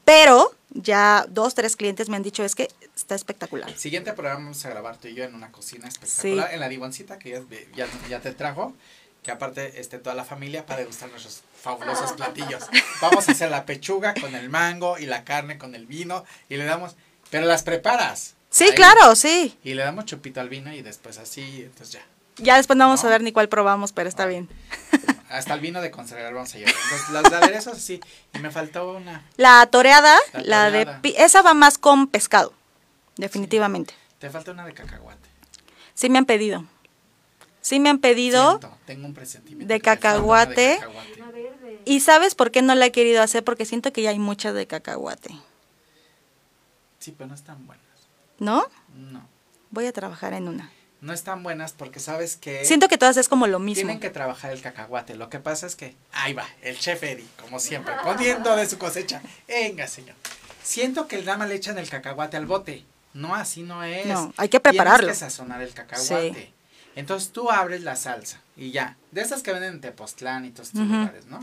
[0.08, 3.70] Pero ya dos, tres clientes me han dicho es que está espectacular.
[3.76, 6.54] Siguiente programa vamos a grabar tú y yo en una cocina espectacular, Sí.
[6.54, 7.42] en la divoncita que ya,
[7.76, 8.72] ya, ya te trajo,
[9.22, 12.64] que aparte esté toda la familia para degustar nuestros fabulosos platillos.
[13.02, 16.56] Vamos a hacer la pechuga con el mango y la carne con el vino y
[16.56, 16.96] le damos,
[17.30, 18.34] pero las preparas.
[18.48, 18.74] Sí, Ahí.
[18.74, 19.58] claro, sí.
[19.62, 22.06] Y le damos chupito al vino y después así, entonces ya.
[22.38, 23.08] Ya después no vamos No.
[23.08, 24.48] a ver ni cuál probamos, pero está bien.
[25.28, 26.74] Hasta el vino de consagrar vamos a llevar.
[26.84, 28.00] Entonces, los aderezos así.
[28.34, 29.24] Y me faltó una.
[29.36, 32.52] La toreada, La la, de esa va más con pescado,
[33.16, 33.94] definitivamente.
[34.18, 35.28] Te falta una de cacahuate.
[35.94, 36.64] Sí me han pedido.
[37.60, 38.58] Sí me han pedido.
[38.58, 39.72] Siento, tengo un presentimiento.
[39.72, 40.78] de cacahuate.
[40.80, 41.82] cacahuate.
[41.84, 43.44] ¿Y sabes por qué no la he querido hacer?
[43.44, 45.34] Porque siento que ya hay muchas de cacahuate.
[46.98, 47.84] Sí, pero no están buenas.
[48.38, 48.66] ¿No?
[48.94, 49.26] No.
[49.70, 50.70] Voy a trabajar en una.
[51.00, 52.64] No están buenas porque sabes que.
[52.64, 53.82] Siento que todas es como lo mismo.
[53.82, 55.14] Tienen que trabajar el cacahuate.
[55.14, 55.94] Lo que pasa es que.
[56.12, 59.22] Ahí va, el chef Eddie, como siempre, poniendo de su cosecha.
[59.46, 60.16] Venga, señor.
[60.62, 62.84] Siento que el dama le echan el cacahuate al bote.
[63.14, 64.06] No, así no es.
[64.06, 65.06] No, hay que prepararlo.
[65.06, 66.52] Tienes que sazonar el cacahuate.
[66.96, 68.96] Entonces tú abres la salsa y ya.
[69.12, 71.38] De esas que venden en Tepoztlán y todos estos lugares, ¿no?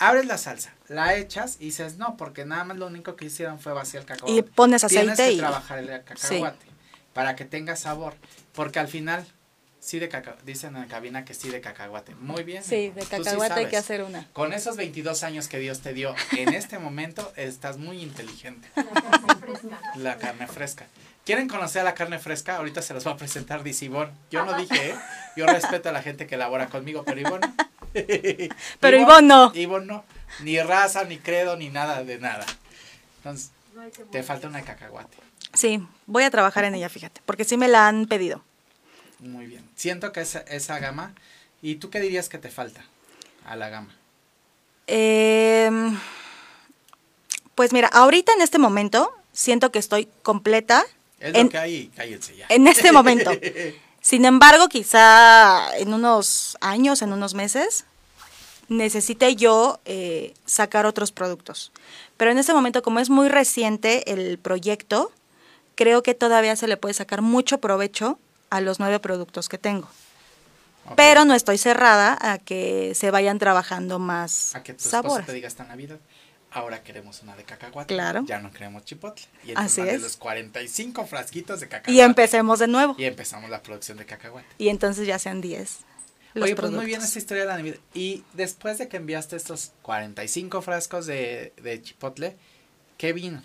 [0.00, 3.58] Abres la salsa, la echas y dices, no, porque nada más lo único que hicieron
[3.60, 4.38] fue vaciar el cacahuate.
[4.38, 6.66] Y pones Tienes aceite que y- trabajar el cacahuate
[7.14, 8.14] para que tenga sabor.
[8.58, 9.24] Porque al final,
[9.78, 12.16] sí de cacahuate, dicen en la cabina que sí de cacahuate.
[12.16, 12.64] Muy bien.
[12.64, 14.26] Sí, de sí cacahuate hay que hacer una.
[14.32, 18.68] Con esos 22 años que Dios te dio, en este momento estás muy inteligente.
[19.94, 20.88] La carne fresca.
[21.24, 22.56] ¿Quieren conocer a la carne fresca?
[22.56, 24.10] Ahorita se los va a presentar dice Ivonne.
[24.32, 24.94] Yo no dije, ¿eh?
[25.36, 27.46] Yo respeto a la gente que labora conmigo, pero Ivonne.
[28.80, 29.52] Pero Ivonne no.
[29.54, 30.04] Ivonne no.
[30.40, 32.44] Ni raza, ni credo, ni nada de nada.
[33.18, 33.52] Entonces,
[34.10, 35.16] te falta una de cacahuate.
[35.54, 38.42] Sí, voy a trabajar en ella, fíjate, porque sí me la han pedido.
[39.20, 39.68] Muy bien.
[39.74, 41.14] Siento que esa, esa gama.
[41.62, 42.84] ¿Y tú qué dirías que te falta
[43.44, 43.94] a la gama?
[44.86, 45.98] Em,
[47.54, 50.84] pues mira, ahorita en este momento siento que estoy completa
[51.20, 52.46] Es en, lo que hay cállense ya.
[52.48, 53.30] en este momento.
[54.00, 57.84] Sin embargo, quizá en unos años, en unos meses,
[58.68, 61.72] necesite yo eh, sacar otros productos.
[62.16, 65.12] Pero en este momento, como es muy reciente el proyecto,
[65.74, 68.18] creo que todavía se le puede sacar mucho provecho
[68.50, 69.88] a los nueve productos que tengo.
[70.96, 75.26] Pero no estoy cerrada a que se vayan trabajando más A que tu sabores.
[75.26, 75.98] te diga esta Navidad.
[76.50, 77.92] Ahora queremos una de cacahuate.
[77.92, 78.24] Claro.
[78.26, 79.26] Ya no queremos chipotle.
[79.44, 80.00] Y Así es.
[80.00, 81.92] los 45 frasquitos de cacahuate.
[81.92, 82.94] Y empecemos de nuevo.
[82.96, 84.48] Y empezamos la producción de cacahuate.
[84.56, 85.80] Y entonces ya sean 10
[86.34, 87.78] los Oye, pues muy bien esta historia de la Navidad.
[87.94, 92.36] Y después de que enviaste estos 45 frascos de, de chipotle,
[92.96, 93.42] ¿qué vino?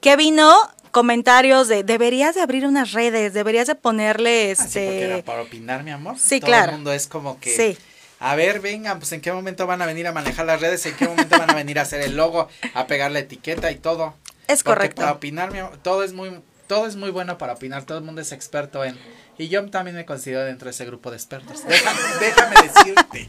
[0.00, 0.54] ¿Qué vino?
[0.90, 5.42] Comentarios de deberías de abrir unas redes, deberías de ponerle Así porque era este para
[5.42, 6.18] opinar, mi amor.
[6.18, 6.70] Sí, Todo claro.
[6.70, 7.54] el mundo es como que...
[7.54, 7.78] Sí.
[8.18, 10.96] A ver, vengan, pues en qué momento van a venir a manejar las redes, en
[10.96, 14.14] qué momento van a venir a hacer el logo, a pegar la etiqueta y todo.
[14.48, 15.02] Es Porque correcto.
[15.02, 18.04] Para opinar, mi amor, todo es muy todo es muy bueno para opinar, todo el
[18.04, 18.96] mundo es experto en...
[19.38, 21.64] Y yo también me considero dentro de ese grupo de expertos.
[21.66, 23.28] Déjame, déjame decirte.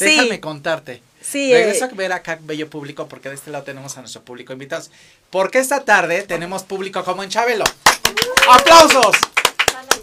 [0.00, 1.00] déjame contarte.
[1.22, 4.52] Sí, Regreso a ver acá, bello público, porque de este lado tenemos a nuestro público
[4.52, 4.90] invitados.
[5.30, 7.64] Porque esta tarde tenemos público como en Chabelo.
[8.50, 9.16] ¡Aplausos!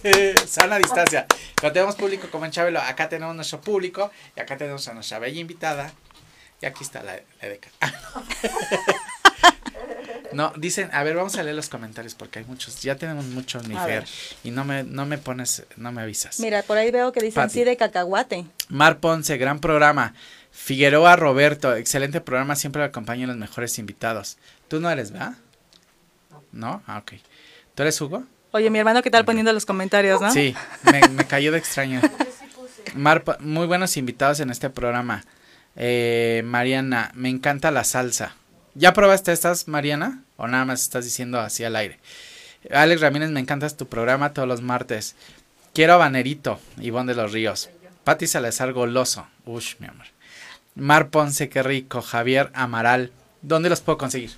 [0.03, 1.25] Eh, sana distancia.
[1.59, 2.79] Pero tenemos público como en Chabelo.
[2.79, 5.91] Acá tenemos nuestro público y acá tenemos a nuestra bella invitada.
[6.61, 7.69] Y aquí está la, la Edeka.
[10.31, 13.67] No, dicen, a ver, vamos a leer los comentarios porque hay muchos, ya tenemos muchos,
[13.67, 13.75] mi
[14.43, 16.39] y no me, no me pones, no me avisas.
[16.39, 17.53] Mira, por ahí veo que dicen Pati.
[17.53, 18.45] sí de cacahuate.
[18.67, 20.13] Mar Ponce, gran programa.
[20.63, 24.37] Figueroa Roberto, excelente programa, siempre acompaña a los mejores invitados.
[24.67, 25.33] Tú no eres, ¿verdad?
[26.51, 26.83] ¿No?
[26.85, 27.13] Ah, ok.
[27.75, 28.23] ¿Tú eres Hugo?
[28.51, 30.31] Oye, mi hermano, ¿qué tal poniendo los comentarios, no?
[30.31, 32.01] Sí, me, me cayó de extraño.
[32.93, 35.23] Mar, Po- muy buenos invitados en este programa.
[35.75, 38.35] Eh, Mariana, me encanta la salsa.
[38.75, 40.23] ¿Ya probaste estas, Mariana?
[40.35, 41.99] ¿O nada más estás diciendo así al aire?
[42.71, 45.15] Alex Ramírez, me encanta tu programa todos los martes.
[45.73, 47.69] Quiero habanerito, Ivonne de los Ríos.
[48.03, 49.25] Pati Salazar Goloso.
[49.45, 50.05] Ush, mi amor.
[50.79, 52.01] Mar Ponce, qué rico.
[52.01, 53.11] Javier Amaral.
[53.41, 54.31] ¿Dónde los puedo conseguir?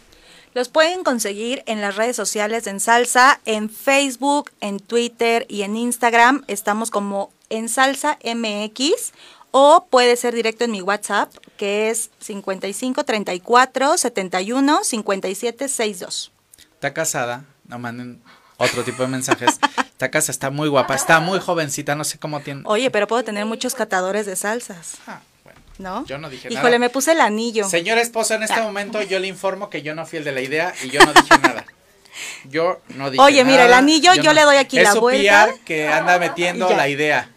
[0.53, 5.61] Los pueden conseguir en las redes sociales de En Salsa, en Facebook, en Twitter y
[5.61, 6.43] en Instagram.
[6.47, 9.13] Estamos como En Salsa MX
[9.51, 16.31] o puede ser directo en mi WhatsApp que es 55 34 71 57 62.
[16.73, 17.45] Está casada.
[17.65, 18.21] No manden
[18.57, 19.59] otro tipo de mensajes.
[19.91, 22.63] Está casada, está muy guapa, está muy jovencita, no sé cómo tiene.
[22.65, 25.21] Oye, pero puedo tener muchos catadores de salsas, Ah.
[25.81, 26.05] ¿No?
[26.05, 26.79] Yo no dije Híjole, nada.
[26.79, 27.67] me puse el anillo.
[27.67, 30.41] Señor esposo, en este momento yo le informo que yo no fui el de la
[30.41, 31.65] idea y yo no dije nada.
[32.49, 34.99] Yo no dije Oye, mira, el nada, anillo yo le doy aquí es la su
[35.01, 35.47] vuelta.
[35.47, 37.29] PR que anda metiendo la idea.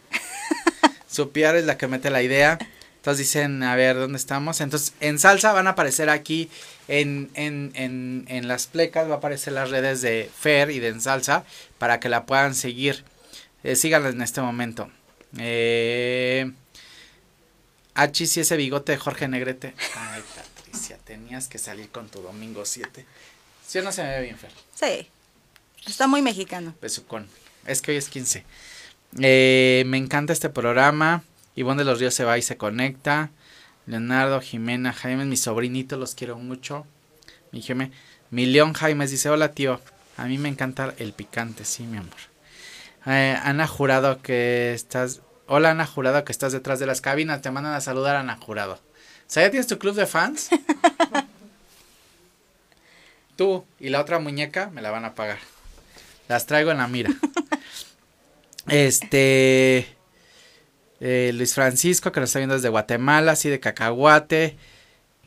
[1.11, 2.59] Su PR es la que mete la idea.
[2.97, 4.61] Entonces dicen, a ver, ¿dónde estamos?
[4.61, 6.51] Entonces, en salsa van a aparecer aquí,
[6.89, 10.89] en, en, en, en las plecas, va a aparecer las redes de Fer y de
[10.89, 11.45] En Salsa,
[11.79, 13.05] para que la puedan seguir.
[13.63, 14.91] Eh, síganla en este momento.
[15.39, 16.51] Eh,
[17.95, 19.75] Achis y ese bigote de Jorge Negrete.
[19.97, 23.05] Ay, Patricia, tenías que salir con tu domingo 7.
[23.67, 24.51] ¿Sí o no se me ve bien, Fer?
[24.75, 25.09] Sí.
[25.87, 26.75] Está muy mexicano.
[26.81, 27.29] Besucón.
[27.67, 28.45] Es que hoy es 15.
[29.21, 31.23] Eh, me encanta este programa.
[31.55, 33.31] Ivonne de los Ríos se va y se conecta.
[33.87, 36.87] Leonardo, Jimena, Jaime, mi sobrinito, los quiero mucho.
[37.53, 37.93] Mi Jime.
[38.31, 39.81] Mi León Jaimes dice, hola tío,
[40.17, 42.17] a mí me encanta el picante, sí, mi amor.
[43.07, 45.21] Eh, Ana Jurado, que estás...
[45.47, 47.43] Hola Ana Jurado, que estás detrás de las cabinas.
[47.43, 48.75] Te mandan a saludar Ana Jurado.
[48.75, 48.79] O
[49.27, 50.49] sea, ¿ya tienes tu club de fans?
[53.37, 55.39] Tú y la otra muñeca me la van a pagar.
[56.29, 57.11] Las traigo en la mira.
[58.67, 59.95] Este.
[61.01, 64.57] eh, Luis Francisco, que nos está viendo desde Guatemala, así de cacahuate.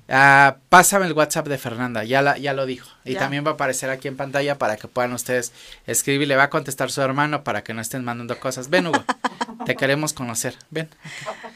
[0.10, 2.90] Ah, pásame el WhatsApp de Fernanda, ya, la, ya lo dijo.
[3.06, 3.20] Y Ya.
[3.20, 5.52] también va a aparecer aquí en pantalla para que puedan ustedes
[5.86, 6.28] escribir.
[6.28, 8.72] Le va a contestar su hermano para que no estén mandando cosas.
[8.72, 9.04] Ven, Hugo,
[9.66, 10.58] te queremos conocer.
[10.70, 10.90] Ven,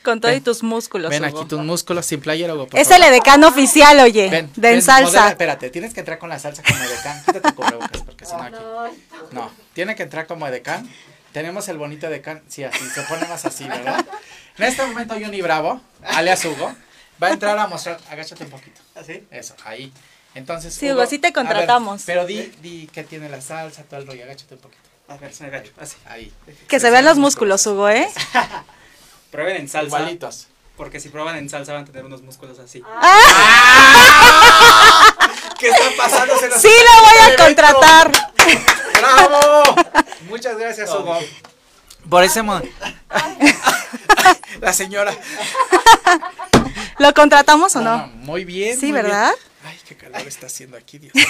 [0.04, 1.10] Con todo y tus músculos.
[1.10, 1.40] ven Hugo.
[1.42, 2.68] aquí tus músculos sin playera, Hugo.
[2.68, 3.04] por Es favor.
[3.06, 5.06] el edecán oficial, oye, Ven, de ven, En Salsa.
[5.12, 7.20] modela, espérate, tienes que entrar con la salsa como edecán.
[7.26, 8.56] Quítate tu cubrebocas porque si no aquí.
[9.32, 10.90] No, tiene que entrar como edecán.
[11.32, 12.42] Tenemos el bonito edecán.
[12.48, 14.06] Sí, así, se pone más así, ¿verdad?
[14.58, 16.74] En este momento Johnny Bravo, alias Hugo,
[17.24, 18.00] va a entrar a mostrar.
[18.10, 18.82] Agáchate un poquito.
[18.96, 19.26] ¿Así?
[19.32, 19.94] Eso, ahí.
[20.36, 22.04] Entonces, Sí, Hugo, sí te ver, contratamos.
[22.06, 24.24] pero di, di qué tiene la salsa, todo el rollo.
[24.26, 24.82] Agáchate un poquito.
[25.12, 25.72] A ver, se me agacho.
[25.80, 25.96] Así.
[26.06, 26.32] Ahí.
[26.68, 28.10] Que se vean los músculos, Hugo, ¿eh?
[29.32, 29.98] Prueben en salsa.
[30.00, 30.48] Igualitos.
[30.78, 32.82] Porque si prueban en salsa van a tener unos músculos así.
[35.60, 36.38] ¿Qué está pasando?
[36.40, 38.12] Se Sí, lo voy a el contratar.
[39.00, 39.64] ¡Bravo!
[40.30, 41.20] Muchas gracias, Hugo.
[42.10, 42.62] Por ese mo-
[44.60, 45.14] La señora.
[46.98, 48.08] ¿Lo contratamos o No, no?
[48.08, 48.80] muy bien.
[48.80, 49.04] Sí, muy bien.
[49.06, 49.32] ¿verdad?
[49.64, 51.26] Ay, qué calor está haciendo aquí, Dios mío.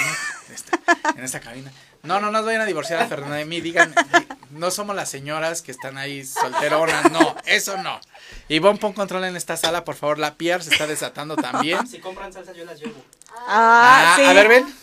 [0.48, 0.78] En esta,
[1.16, 1.70] en esta cabina.
[2.02, 3.60] No, no nos vayan a divorciar a Fernanda de mí.
[3.60, 7.10] Digan, di- no somos las señoras que están ahí solteronas.
[7.12, 8.00] No, eso no.
[8.48, 10.18] Ivonne, pon control en esta sala, por favor.
[10.18, 11.86] La Pierre se está desatando también.
[11.86, 13.00] Si compran salsa yo las llevo.
[13.46, 14.24] Ah, sí.
[14.24, 14.74] A ver, ven.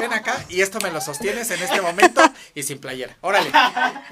[0.00, 0.44] Ven acá.
[0.50, 2.20] Y esto me lo sostienes en este momento
[2.54, 3.16] y sin playera.
[3.22, 3.50] Órale.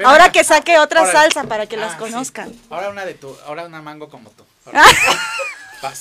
[0.04, 0.32] Ahora acá.
[0.32, 1.18] que saque otra Órale.
[1.18, 1.98] salsa para que Ah, las sí.
[1.98, 2.52] conozcan.
[2.70, 4.44] Ahora una de tu, ahora una mango como tú.
[5.82, 6.00] Vas.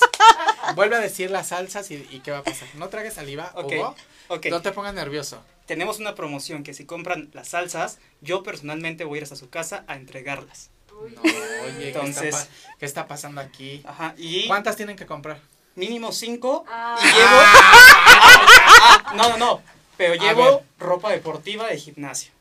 [0.76, 2.68] Vuelve a decir las salsas y, y qué va a pasar.
[2.76, 3.96] No tragues saliva, Ok, Hugo.
[4.30, 4.46] ok.
[4.48, 5.44] No te pongas nervioso.
[5.66, 9.50] Tenemos una promoción que si compran las salsas, yo personalmente voy a ir hasta su
[9.50, 10.70] casa a entregarlas.
[10.92, 12.48] No, oye, Entonces- ¿qué, está,
[12.80, 13.82] qué está pasando aquí?
[13.86, 14.14] Ajá.
[14.18, 15.40] Y ¿Cuántas tienen que comprar?
[15.76, 16.64] mínimo cinco.
[16.70, 16.98] Ah.
[17.02, 17.42] Y llevo.
[18.88, 19.62] Ah, no, no, no.
[19.98, 22.32] Pero llevo ropa deportiva de gimnasio.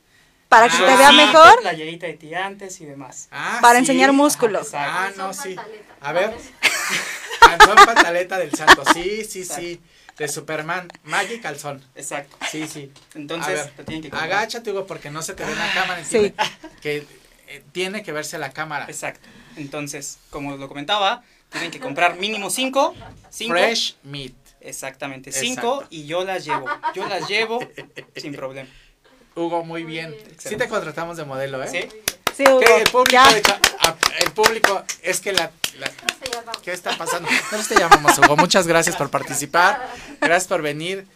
[0.47, 3.27] Para que Ah, se te vea sí, mejor, Playerita de tirantes y demás.
[3.31, 3.79] Ah, para sí.
[3.79, 4.67] enseñar músculos.
[4.67, 4.91] Exacto.
[4.93, 5.55] Ah, no, sí.
[6.01, 6.33] A ver.
[7.39, 8.83] Calzón pataleta del santo.
[8.93, 9.81] Sí, sí, sí.
[10.17, 11.83] de Superman, Maggie Calzón.
[11.95, 12.37] Exacto.
[12.49, 12.91] Sí, sí.
[13.15, 14.31] Entonces, ver, te tienen que comprar.
[14.31, 16.03] agáchate, Hugo, porque no se te ve en la cámara.
[16.05, 16.33] Sí.
[16.81, 17.05] Que
[17.47, 18.85] eh, tiene que verse la cámara.
[18.85, 19.27] Exacto.
[19.55, 22.93] Entonces, como lo comentaba, tienen que comprar mínimo cinco.
[23.29, 24.33] cinco Fresh meat.
[24.61, 25.45] Exactamente, Exacto.
[25.47, 26.65] cinco y yo las llevo.
[26.95, 27.59] Yo las llevo
[28.15, 28.69] sin problema.
[29.35, 30.15] Hugo, muy bien.
[30.37, 31.67] Sí te contratamos de modelo, ¿eh?
[31.67, 32.14] ¿Sí?
[32.35, 33.19] Sí, Hugo, Que el público,
[33.79, 34.31] a- el
[35.03, 35.91] es que la, la-
[36.63, 37.29] ¿qué está pasando?
[37.29, 38.35] Nosotros te llamamos, Hugo.
[38.35, 39.89] Muchas gracias por participar.
[40.19, 41.07] Gracias por venir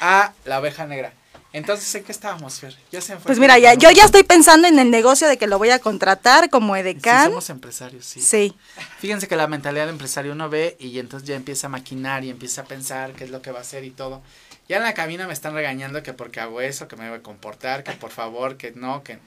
[0.00, 1.12] a La Oveja Negra.
[1.52, 2.76] Entonces, ¿en qué estábamos, Fer?
[2.92, 3.26] Ya se me fue.
[3.30, 5.78] Pues mira, ya, yo ya estoy pensando en el negocio de que lo voy a
[5.78, 7.26] contratar como Sí, edecán.
[7.28, 8.20] somos empresarios, sí.
[8.20, 8.54] Sí.
[8.98, 12.30] Fíjense que la mentalidad de empresario uno ve y entonces ya empieza a maquinar y
[12.30, 14.20] empieza a pensar qué es lo que va a hacer y todo.
[14.68, 17.22] Ya en la cabina me están regañando que porque hago eso, que me voy a
[17.22, 19.18] comportar, que por favor, que no, que...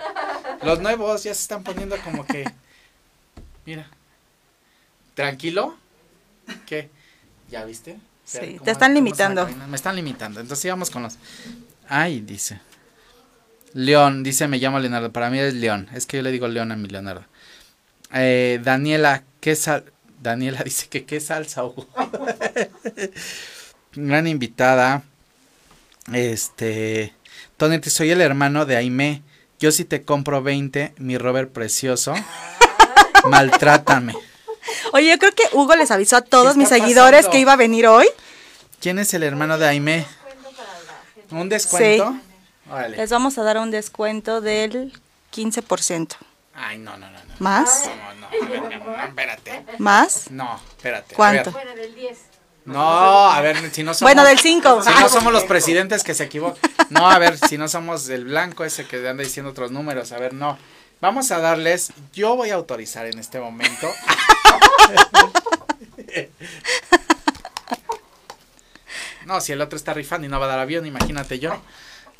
[0.64, 2.44] Los nuevos ya se están poniendo como que...
[3.66, 3.88] Mira.
[5.14, 5.78] ¿Tranquilo?
[6.66, 6.90] ¿Qué?
[7.50, 7.98] ¿Ya viste?
[8.26, 9.48] Sí, te están limitando.
[9.70, 10.42] Me están limitando.
[10.42, 11.18] Entonces íbamos con los...
[11.88, 12.60] Ay, dice.
[13.74, 15.12] León, dice, me llamo Leonardo.
[15.12, 15.90] Para mí es León.
[15.94, 17.24] Es que yo le digo León a mi Leonardo.
[18.14, 19.86] Eh, Daniela, ¿qué sal?
[20.22, 21.88] Daniela dice que qué salsa, Hugo.
[23.94, 25.04] Gran invitada.
[26.14, 27.14] Este.
[27.58, 29.22] Tony, te soy el hermano de Aime.
[29.60, 32.14] Yo sí te compro 20, mi Robert precioso.
[33.26, 34.16] Maltrátame.
[34.94, 37.32] Oye, yo creo que Hugo les avisó a todos ¿Qué mis seguidores pasando?
[37.32, 38.08] que iba a venir hoy.
[38.80, 40.06] ¿Quién es el hermano de Aime?
[41.32, 42.16] ¿Un descuento?
[42.72, 42.98] Órale.
[42.98, 44.94] Les vamos a dar un descuento del
[45.34, 46.16] 15%.
[46.56, 47.34] Ay, no, no, no, no.
[47.40, 47.84] ¿Más?
[47.86, 49.66] No, no, a ver, mi amor, no, espérate.
[49.78, 50.32] ¿Más?
[50.32, 51.16] No, espérate.
[51.16, 51.52] ¿Cuánto?
[51.52, 52.18] Fuera del 10.
[52.66, 54.02] No, a ver, si no somos.
[54.02, 54.84] Bueno, del 5.
[54.84, 56.60] Si no somos los presidentes que se equivocan.
[56.90, 60.12] No, a ver, si no somos el blanco ese que anda diciendo otros números.
[60.12, 60.58] A ver, no.
[61.02, 61.94] Vamos a darles.
[62.14, 63.90] Yo voy a autorizar en este momento.
[69.26, 71.62] No, si el otro está rifando y no va a dar avión, imagínate yo.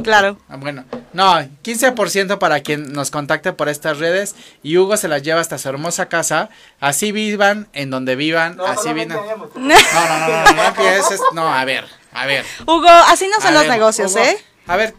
[0.04, 0.38] Claro.
[0.50, 5.24] Ah, Bueno, no, 15% para quien nos contacte por estas redes y Hugo se las
[5.24, 6.50] lleva hasta su hermosa casa.
[6.80, 9.10] Así vivan en donde vivan, así vivan.
[9.10, 11.20] No, no, no, no, no, no empieces.
[11.34, 12.46] No, a ver, a ver.
[12.66, 14.38] Hugo, así no son A los ver, negocios, Hugo, ¿eh?
[14.68, 14.94] A ver,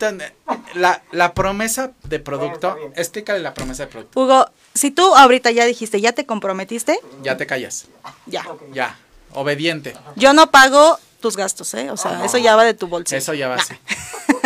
[0.74, 4.20] la, la promesa de producto, explícale la promesa de producto.
[4.20, 7.86] Hugo, si tú ahorita ya dijiste, ya te comprometiste, Ya te callas,
[8.26, 8.44] ya.
[8.72, 8.96] ya,
[9.32, 9.94] obediente.
[10.16, 11.88] Yo no pago tus gastos, ¿eh?
[11.90, 13.16] O sea, eso ya va de tu bolsillo.
[13.18, 13.74] Eso ya va así.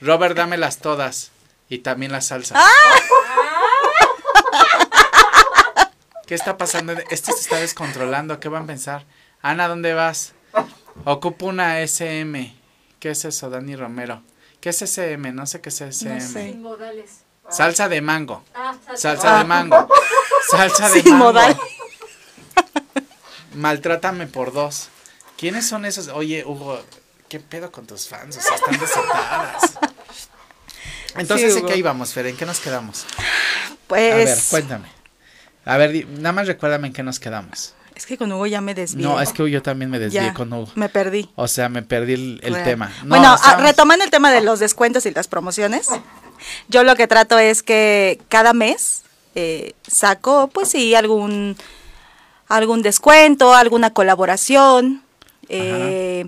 [0.00, 1.30] Robert, dámelas todas
[1.68, 2.54] y también la salsa.
[2.58, 2.70] ¡Ah!
[6.26, 6.92] ¿Qué está pasando?
[7.10, 8.38] Este se está descontrolando.
[8.40, 9.04] ¿Qué van a pensar?
[9.42, 10.32] Ana, ¿dónde vas?
[11.04, 12.54] Ocupo una SM.
[13.00, 14.22] ¿Qué es eso, Dani Romero?
[14.60, 15.32] ¿Qué es SM?
[15.32, 16.14] No sé qué es SM.
[16.14, 16.50] No sé.
[16.50, 17.10] Sin modales.
[17.48, 18.44] Salsa de mango.
[18.54, 19.88] Ah, Salsa de mango.
[20.50, 21.24] Salsa de Sin mango.
[21.32, 21.58] modal.
[23.54, 24.88] Maltrátame por dos.
[25.36, 26.08] ¿Quiénes son esos?
[26.08, 26.80] Oye, Hugo,
[27.30, 28.36] ¿qué pedo con tus fans?
[28.36, 29.78] O sea, están desatadas.
[31.14, 32.26] Entonces, Sí, ¿en qué íbamos, Fer?
[32.26, 33.06] ¿En qué nos quedamos?
[33.86, 34.12] Pues.
[34.12, 34.88] A ver, cuéntame.
[35.64, 37.74] A ver, nada más recuérdame en qué nos quedamos.
[37.94, 39.04] Es que con Hugo ya me desvié.
[39.04, 40.70] No, es que yo también me desvié Ya, con Hugo.
[40.74, 41.30] Me perdí.
[41.36, 42.90] O sea, me perdí el, tema.
[43.04, 45.88] No, bueno, ah, retomando el tema de los descuentos y las promociones,
[46.68, 49.02] yo lo que trato es que cada mes
[49.34, 51.56] eh, saco, pues sí, algún,
[52.48, 55.02] algún descuento, alguna colaboración,
[55.48, 56.26] eh,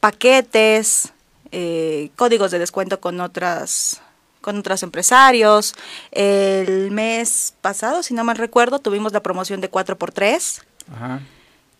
[0.00, 1.12] paquetes,
[1.52, 4.00] eh, códigos de descuento con otras
[4.40, 5.74] con otros empresarios.
[6.10, 10.62] El mes pasado, si no mal recuerdo, tuvimos la promoción de 4x3
[10.94, 11.20] Ajá.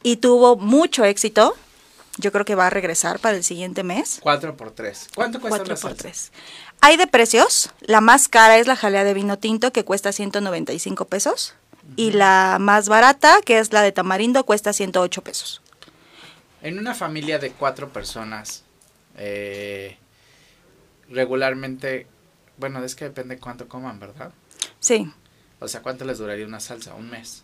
[0.02, 1.56] y tuvo mucho éxito.
[2.18, 4.18] Yo creo que va a regresar para el siguiente mes.
[4.20, 5.06] Cuatro por tres.
[5.14, 6.02] ¿Cuánto cuesta Cuatro la por salsa?
[6.02, 6.32] tres.
[6.80, 7.70] Hay de precios.
[7.80, 11.54] La más cara es la jalea de vino tinto que cuesta 195 pesos.
[11.96, 15.62] Y la más barata, que es la de tamarindo, cuesta 108 pesos.
[16.62, 18.64] En una familia de cuatro personas,
[19.16, 19.96] eh,
[21.08, 22.06] regularmente,
[22.56, 24.32] bueno, es que depende cuánto coman, ¿verdad?
[24.80, 25.10] Sí,
[25.60, 26.94] O sea, ¿cuánto les duraría una salsa?
[26.94, 27.42] Un mes.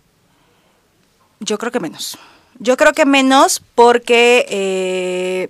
[1.41, 2.16] yo creo que menos.
[2.59, 5.49] Yo creo que menos porque, eh,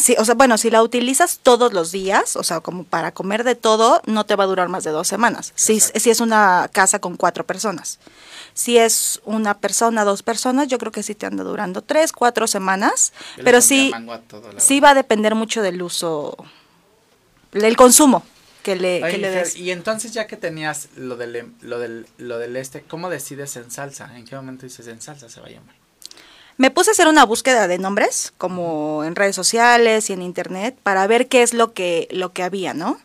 [0.00, 3.44] sí, o sea, bueno, si la utilizas todos los días, o sea, como para comer
[3.44, 5.52] de todo, no te va a durar más de dos semanas.
[5.54, 7.98] Si, si es una casa con cuatro personas.
[8.54, 12.46] Si es una persona, dos personas, yo creo que sí te anda durando tres, cuatro
[12.46, 13.12] semanas.
[13.36, 13.92] Yo Pero sí,
[14.56, 16.36] sí va a depender mucho del uso,
[17.52, 18.24] del consumo
[18.62, 19.56] que le, Oye, que le des.
[19.56, 23.56] y entonces ya que tenías lo del, em- lo del, lo del este, ¿cómo decides
[23.56, 24.16] en salsa?
[24.16, 25.79] ¿En qué momento dices en salsa se va a llamar?
[26.60, 30.76] Me puse a hacer una búsqueda de nombres, como en redes sociales y en internet,
[30.82, 33.00] para ver qué es lo que, lo que había, ¿no?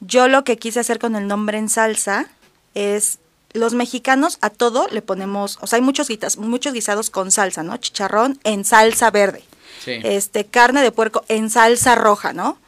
[0.00, 2.26] Yo lo que quise hacer con el nombre en salsa
[2.74, 3.20] es,
[3.52, 7.62] los mexicanos a todo le ponemos, o sea, hay muchos, guitas- muchos guisados con salsa,
[7.62, 7.76] ¿no?
[7.76, 9.44] Chicharrón en salsa verde.
[9.84, 10.00] Sí.
[10.02, 12.58] este, carne de puerco en salsa roja, ¿no?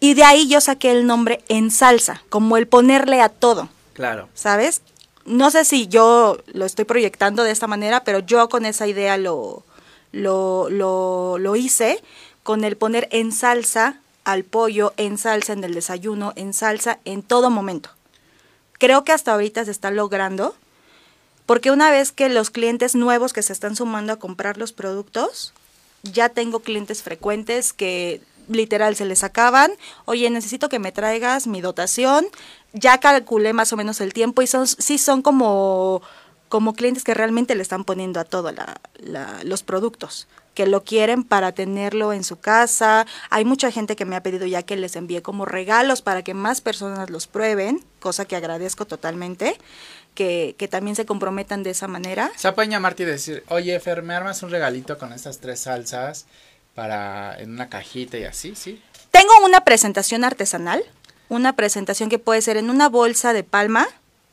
[0.00, 4.28] Y de ahí yo saqué el nombre en salsa, como el ponerle a todo, Claro.
[4.34, 4.82] ¿sabes?
[5.26, 9.16] No sé si yo lo estoy proyectando de esta manera, pero yo con esa idea
[9.16, 9.64] lo,
[10.12, 12.02] lo, lo, lo hice,
[12.42, 17.22] con el poner en salsa al pollo, en salsa en el desayuno, en salsa en
[17.22, 17.90] todo momento.
[18.78, 20.54] Creo que hasta ahorita se está logrando,
[21.44, 25.52] porque una vez que los clientes nuevos que se están sumando a comprar los productos,
[26.02, 29.72] ya tengo clientes frecuentes que literal se les acaban,
[30.04, 32.26] oye, necesito que me traigas mi dotación,
[32.78, 36.02] ya calculé más o menos el tiempo y son, sí son como,
[36.48, 40.84] como clientes que realmente le están poniendo a todo la, la- los productos, que lo
[40.84, 43.06] quieren para tenerlo en su casa.
[43.30, 46.34] Hay mucha gente que me ha pedido ya que les envíe como regalos para que
[46.34, 49.58] más personas los prueben, cosa que agradezco totalmente,
[50.14, 52.30] que, que también se comprometan de esa manera.
[52.36, 56.26] Se pueden llamarte y decir, oye, Fer, ¿me armas un regalito con estas tres salsas
[56.74, 58.54] para en una cajita y así?
[58.54, 58.82] Sí.
[59.10, 60.82] Tengo una presentación artesanal,
[61.28, 63.86] una presentación que puede ser en una bolsa de palma,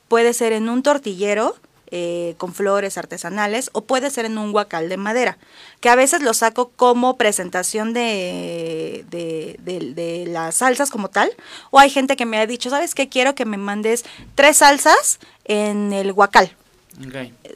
[0.08, 1.56] puede ser en un tortillero
[1.96, 5.38] eh, con flores artesanales o puede ser en un guacal de madera,
[5.80, 11.32] que a veces lo saco como presentación de, de, las salsas como tal,
[11.70, 13.10] o hay gente que me ha dicho, ¿sabes qué?
[13.10, 16.56] Quiero que me mandes tres salsas en el guacal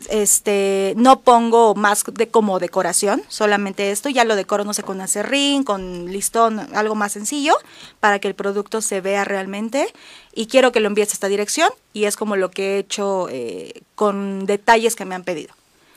[0.10, 5.00] Este no pongo más de como decoración, solamente esto, ya lo decoro no sé con
[5.00, 7.54] acerrín, con listón, algo más sencillo
[8.00, 9.94] para que el producto se vea realmente
[10.34, 13.28] y quiero que lo envíes a esta dirección y es como lo que he hecho
[13.30, 15.54] eh, con detalles que me han pedido.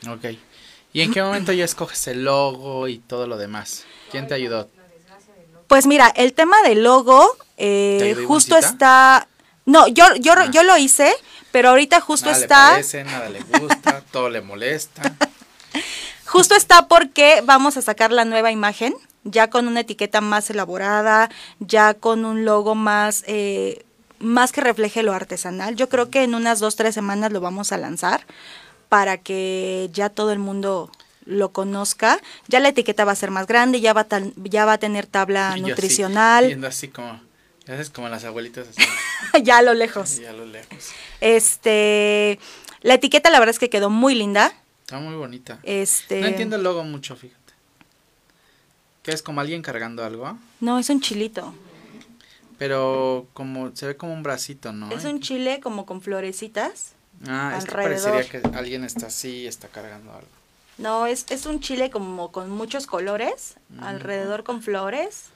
[0.08, 0.36] Ok.
[0.92, 3.84] ¿Y en qué momento ya escoges el logo y todo lo demás?
[4.10, 4.68] ¿Quién te ayudó?
[5.66, 9.28] Pues mira, el tema del logo eh, ¿Te ayudó justo está
[9.66, 10.50] no, yo yo Ah.
[10.50, 11.12] yo lo hice,
[11.52, 15.14] pero ahorita justo nada le está parece, nada le gusta, todo le molesta.
[16.26, 18.94] Justo está porque vamos a sacar la nueva imagen,
[19.24, 21.28] ya con una etiqueta más elaborada,
[21.58, 23.84] ya con un logo más, eh,
[24.20, 25.74] más que refleje lo artesanal.
[25.76, 28.24] Yo creo que en unas dos, tres semanas lo vamos a lanzar
[28.88, 30.90] para que ya todo el mundo
[31.24, 32.18] lo conozca.
[32.48, 34.78] Ya la etiqueta va a ser más grande, ya va a, tan- ya va a
[34.78, 37.20] tener tabla Y yo así, nutricional, viendo así como,
[37.66, 38.82] ya sabes, como las abuelitas así,
[39.42, 40.18] ya a lo lejos.
[40.20, 40.90] y a lo lejos.
[41.20, 42.38] Este,
[42.82, 44.52] la etiqueta la verdad es que quedó muy linda.
[44.82, 45.58] Está muy bonita.
[45.62, 47.38] Este, No entiendo el logo mucho, fíjate.
[49.02, 51.54] Que es como alguien cargando algo, No, es un chilito.
[52.58, 54.90] pero como se ve como un bracito, ¿no?
[54.92, 56.92] Es un chile como con florecitas.
[57.26, 60.28] Ah, es que parecería que alguien está así y está cargando algo.
[60.78, 63.82] No, es, es un chile como con muchos colores, Mm.
[63.84, 65.26] alrededor con flores.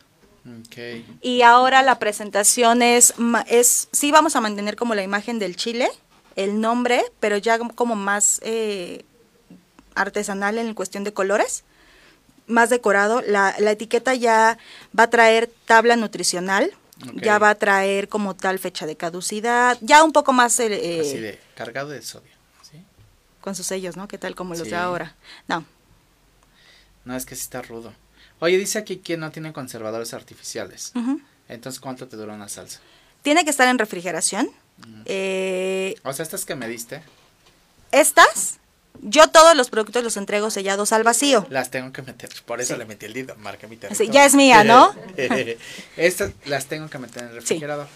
[1.22, 3.14] Y ahora la presentación es,
[3.47, 5.88] es, sí vamos a mantener como la imagen del chile,
[6.36, 9.05] el nombre, pero ya como más eh,
[9.95, 11.64] artesanal en cuestión de colores,
[12.47, 13.22] más decorado.
[13.22, 14.59] La, la etiqueta ya
[14.99, 16.72] va a traer tabla nutricional,
[17.14, 21.01] ya va a traer como tal fecha de caducidad, ya un poco más eh, eh,
[21.01, 22.32] Así de cargado de sodio.
[22.70, 22.82] ¿sí?
[23.40, 24.09] con sus sellos, ¿no?
[24.09, 24.70] ¿Qué tal como los Sí.
[24.70, 25.16] de ahora?
[25.49, 25.64] No,
[27.05, 27.92] No, es que sí está rudo.
[28.41, 30.93] Oye, dice aquí que no tiene conservadores artificiales.
[31.49, 32.80] Entonces, ¿cuánto te dura una salsa?
[33.22, 34.51] Tiene que estar en refrigeración.
[35.07, 37.03] Eh, O sea, estas que me diste,
[37.93, 38.59] estas,
[39.03, 41.47] yo todos los productos los entrego sellados al vacío.
[41.51, 42.28] las tengo que meter.
[42.45, 42.78] Por eso Sí.
[42.78, 44.12] le metí el dedo, marca mi Sí, territorio.
[44.12, 44.95] ya es mía, ¿no?
[45.97, 47.87] estas las tengo que meter en el refrigerador.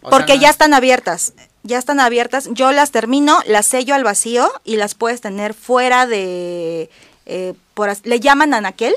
[0.00, 1.32] O sea, Porque no- ya están abiertas.
[1.64, 2.48] Ya están abiertas.
[2.52, 6.88] Yo las termino, las sello al vacío y las puedes tener fuera de.
[7.26, 8.94] eh, por, le llaman anaquel,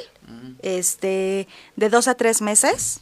[0.64, 3.00] este, de dos a tres meses.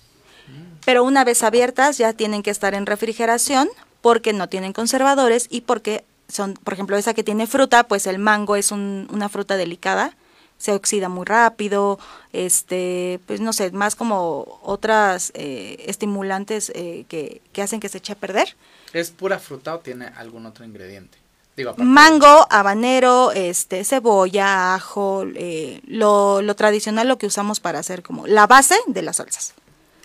[0.86, 3.70] Pero una vez abiertas ya tienen que estar en refrigeración
[4.01, 8.18] porque no tienen conservadores y porque son, por ejemplo, esa que tiene fruta, pues el
[8.18, 10.16] mango es un- una fruta delicada,
[10.57, 11.99] se oxida muy rápido,
[12.34, 17.99] este, pues no sé, más como otras eh, estimulantes eh, que, que hacen que se
[17.99, 18.55] eche a perder.
[18.93, 21.18] ¿Es pura fruta o tiene algún otro ingrediente?
[21.60, 28.01] Digo, Mango, habanero, este, cebolla, ajo, eh, lo, lo tradicional, lo que usamos para hacer
[28.01, 29.55] como la base de las salsas.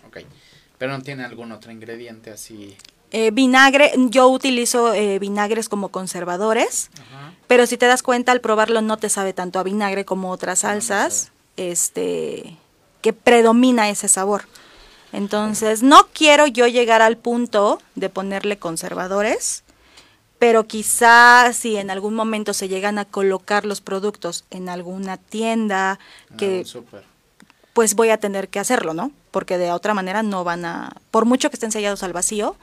[0.05, 0.18] Ok.
[0.78, 2.76] Pero no tiene algún otro ingrediente así.
[3.12, 7.32] Eh, vinagre, yo utilizo eh, vinagres como conservadores, Ajá.
[7.46, 10.64] pero si te das cuenta al probarlo no te sabe tanto a vinagre como otras
[10.64, 12.57] no salsas, este,
[13.00, 14.46] que predomina ese sabor.
[15.12, 19.62] Entonces, no quiero yo llegar al punto de ponerle conservadores,
[20.45, 25.99] pero quizá si en algún momento se llegan a colocar los productos en alguna tienda,
[26.36, 27.03] que Ah, súper.
[27.72, 29.11] pues voy a tener que hacerlo, ¿no?
[29.30, 32.57] Porque de otra manera no van a, por mucho que estén sellados al vacío,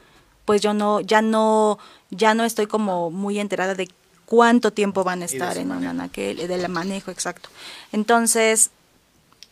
[0.46, 1.80] pues yo no, ya no,
[2.12, 3.90] ya no estoy como muy enterada de
[4.28, 7.50] cuánto tiempo van a estar en un anaquel, del manejo exacto.
[7.92, 8.70] Entonces,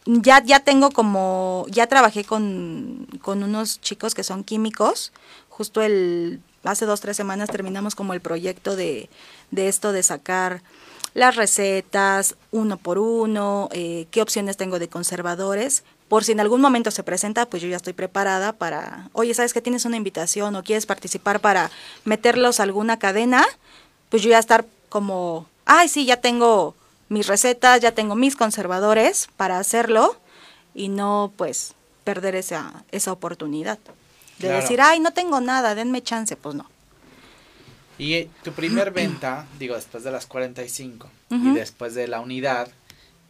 [0.05, 5.13] ya, ya tengo como, ya trabajé con, con unos chicos que son químicos,
[5.49, 9.09] justo el, hace dos, tres semanas terminamos como el proyecto de,
[9.51, 10.61] de esto de sacar
[11.13, 16.61] las recetas uno por uno, eh, qué opciones tengo de conservadores, por si en algún
[16.61, 20.55] momento se presenta, pues yo ya estoy preparada para, oye, ¿sabes que tienes una invitación
[20.55, 21.69] o quieres participar para
[22.03, 23.45] meterlos a alguna cadena?
[24.09, 26.75] Pues yo ya estar como, ay, sí, ya tengo
[27.09, 30.15] mis recetas, ya tengo mis conservadores para hacerlo
[30.73, 33.77] y no pues perder esa, esa oportunidad
[34.39, 34.61] de Claro.
[34.61, 36.65] decir, ay, no tengo nada, denme chance, pues no.
[37.97, 41.53] Y eh, tu primer venta, digo, después de las 45 y Ujú.
[41.53, 42.69] después de la unidad,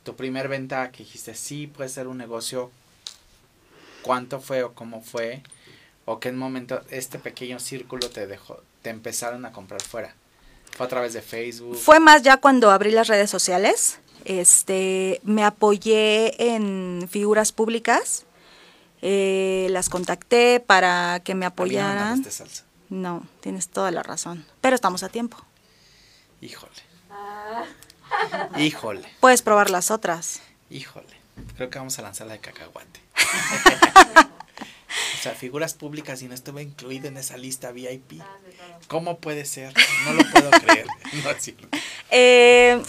[0.04, 2.72] tu primer venta que dijiste, sí, puede ser un negocio,
[4.04, 5.42] ¿cuánto fue o cómo fue?
[6.06, 10.16] ¿O qué momento este pequeño círculo te dejó, te empezaron a comprar fuera?
[10.76, 11.78] ¿Fue a través de Facebook?
[11.78, 14.00] Fue más ya cuando abrí las redes sociales.
[14.26, 18.26] Este, me apoyé en figuras públicas.
[19.02, 22.10] Eh, las contacté para que me no apoyaran.
[22.10, 22.64] mandaste salsa.
[22.90, 24.46] No, tienes toda la razón.
[24.62, 25.38] Pero estamos a tiempo.
[26.42, 26.72] Híjole.
[28.58, 30.42] Híjole, Puedes probar las otras.
[30.70, 31.08] híjole.
[31.56, 33.00] Creo que vamos a lanzar la de cacahuate.
[34.20, 38.22] o sea, figuras públicas y no estuve incluido en esa lista VIP.
[38.88, 39.74] ¿Cómo puede ser?
[40.06, 40.86] No lo puedo creer.
[41.24, 41.68] No es cierto.
[42.12, 42.82] Eh,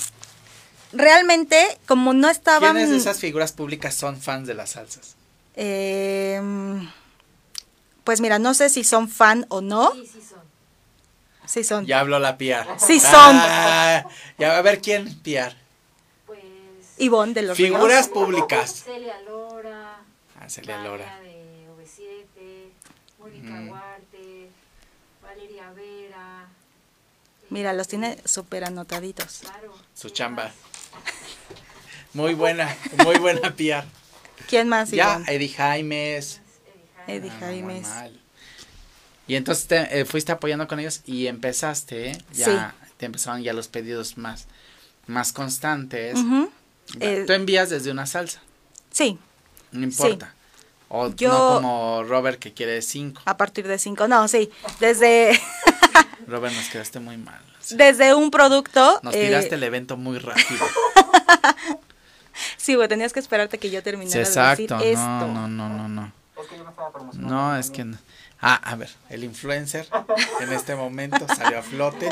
[0.93, 2.73] realmente, como no estaban.
[2.75, 5.17] ¿Quiénes de esas figuras públicas son fans de las salsas?
[5.63, 6.41] Eh,
[8.05, 9.93] pues mira, no sé si son fan o no.
[9.93, 10.41] Sí, sí son.
[11.47, 11.87] Sí son.
[11.87, 12.67] Ya habló la PR.
[12.79, 13.13] Sí son.
[13.37, 14.07] Ah,
[14.39, 15.55] ya a ver quién PR.
[16.27, 16.41] Pues.
[16.99, 18.09] Ivonne de los Figuras Ríos.
[18.09, 18.83] públicas.
[18.85, 19.99] Celia Lora.
[20.41, 21.21] Ah, Celia Lora.
[21.21, 22.71] de OV7.
[23.19, 23.69] Mónica Mm.
[23.69, 24.51] Huarte.
[25.23, 26.49] Valeria Vera.
[27.51, 29.41] Mira, los tiene súper anotaditos.
[29.41, 29.75] Claro.
[29.95, 30.45] Su ¿quién chamba.
[30.45, 30.53] más?
[32.15, 33.85] Muy buena, muy buena PR.
[34.49, 35.23] ¿Quién más, Ya?
[35.27, 36.41] Eddie Jaimes.
[37.07, 37.87] Eddie Ah, Jaimes.
[37.89, 38.21] mal.
[39.27, 43.69] Y entonces te, eh, fuiste apoyando con ellos y empezaste, ya te empezaron ya los
[43.69, 44.47] pedidos más,
[45.07, 46.19] más constantes.
[46.99, 48.41] Eh, Tú envías desde una salsa,
[48.91, 49.19] Sí,
[49.71, 50.35] no importa.
[50.89, 53.23] O Yo- no como Robert que quiere cinco.
[53.25, 54.09] a partir de cinco.
[54.09, 54.51] No, sí.
[54.81, 55.41] Desde,
[56.27, 57.41] Robert, nos quedaste muy mal.
[57.61, 58.99] o sea, desde un producto.
[59.05, 60.67] nos eh, tiraste el evento muy rápido.
[62.71, 64.77] Sí, güey, tenías que esperarte que yo Sí, terminara de decir esto.
[64.79, 66.13] No, no, no, no, no.
[66.41, 67.35] Es que yo no estaba promocionando.
[67.35, 67.99] No, es que no.
[68.41, 69.87] Ah, a ver, el influencer
[70.41, 72.09] en este momento salió a flote.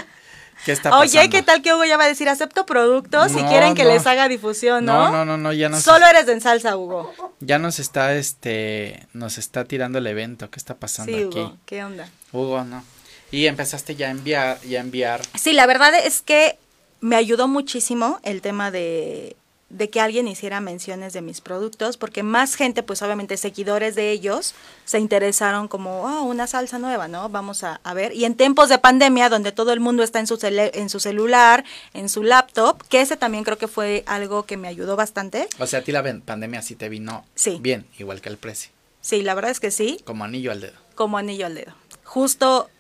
[0.65, 1.21] ¿Qué está pasando?
[1.21, 3.85] Oye, ¿qué tal que Hugo ya va a decir acepto productos si No, quieren que
[3.85, 3.91] no.
[3.91, 5.05] les haga difusión, no?
[5.05, 7.15] No, no, no, no, ya nos, Solo eres de en salsa, Hugo.
[7.39, 10.51] ya nos está, este, nos está tirando el evento.
[10.51, 11.39] ¿Qué está pasando Sí, aquí?
[11.39, 12.09] Hugo, ¿qué onda?
[12.33, 12.83] Hugo, no.
[13.31, 15.23] Y empezaste ya a enviar, ya a enviar.
[15.39, 16.59] Sí, la verdad es que
[17.01, 19.37] me ayudó muchísimo el tema de,
[19.71, 24.11] de que alguien hiciera menciones de mis productos, porque más gente, pues obviamente seguidores de
[24.11, 24.55] ellos,
[24.87, 27.29] se interesaron como, ah, una salsa nueva, ¿no?
[27.29, 28.15] Vamos a, a ver.
[28.15, 31.65] Y en tiempos de pandemia, donde todo el mundo está en su, en su celular,
[31.93, 35.49] en su laptop, que ese también creo que fue algo que me ayudó bastante.
[35.59, 37.59] O sea, a ti la ven- pandemia sí te vino Sí.
[37.61, 38.71] bien, igual que el precio.
[39.03, 40.01] Sí, la verdad es que sí.
[40.05, 40.79] Como anillo al dedo.
[40.95, 41.73] como anillo al dedo.
[42.05, 42.71] Justo,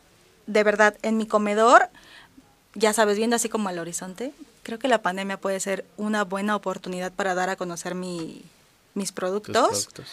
[0.47, 1.91] de verdad, en mi comedor,
[2.75, 4.33] ya sabes, viendo así como al horizonte,
[4.69, 8.43] creo que la pandemia puede ser una buena oportunidad para dar a conocer mi,
[8.93, 9.55] mis productos.
[9.55, 10.07] productos.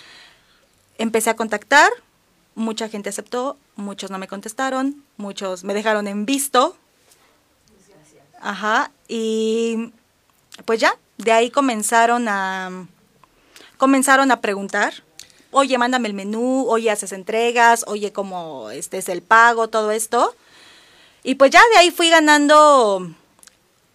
[0.98, 1.92] Empecé a contactar,
[2.56, 6.78] mucha gente aceptó, muchos no me contestaron, muchos me dejaron en visto.
[8.40, 9.92] Ajá, y
[10.64, 12.88] pues ya, de ahí comenzaron a
[13.76, 14.94] comenzaron a preguntar,
[15.52, 20.34] oye, mándame el menú, oye, haces entregas, oye, cómo este es el pago, todo esto.
[21.24, 23.14] Y pues ya de ahí fui ganando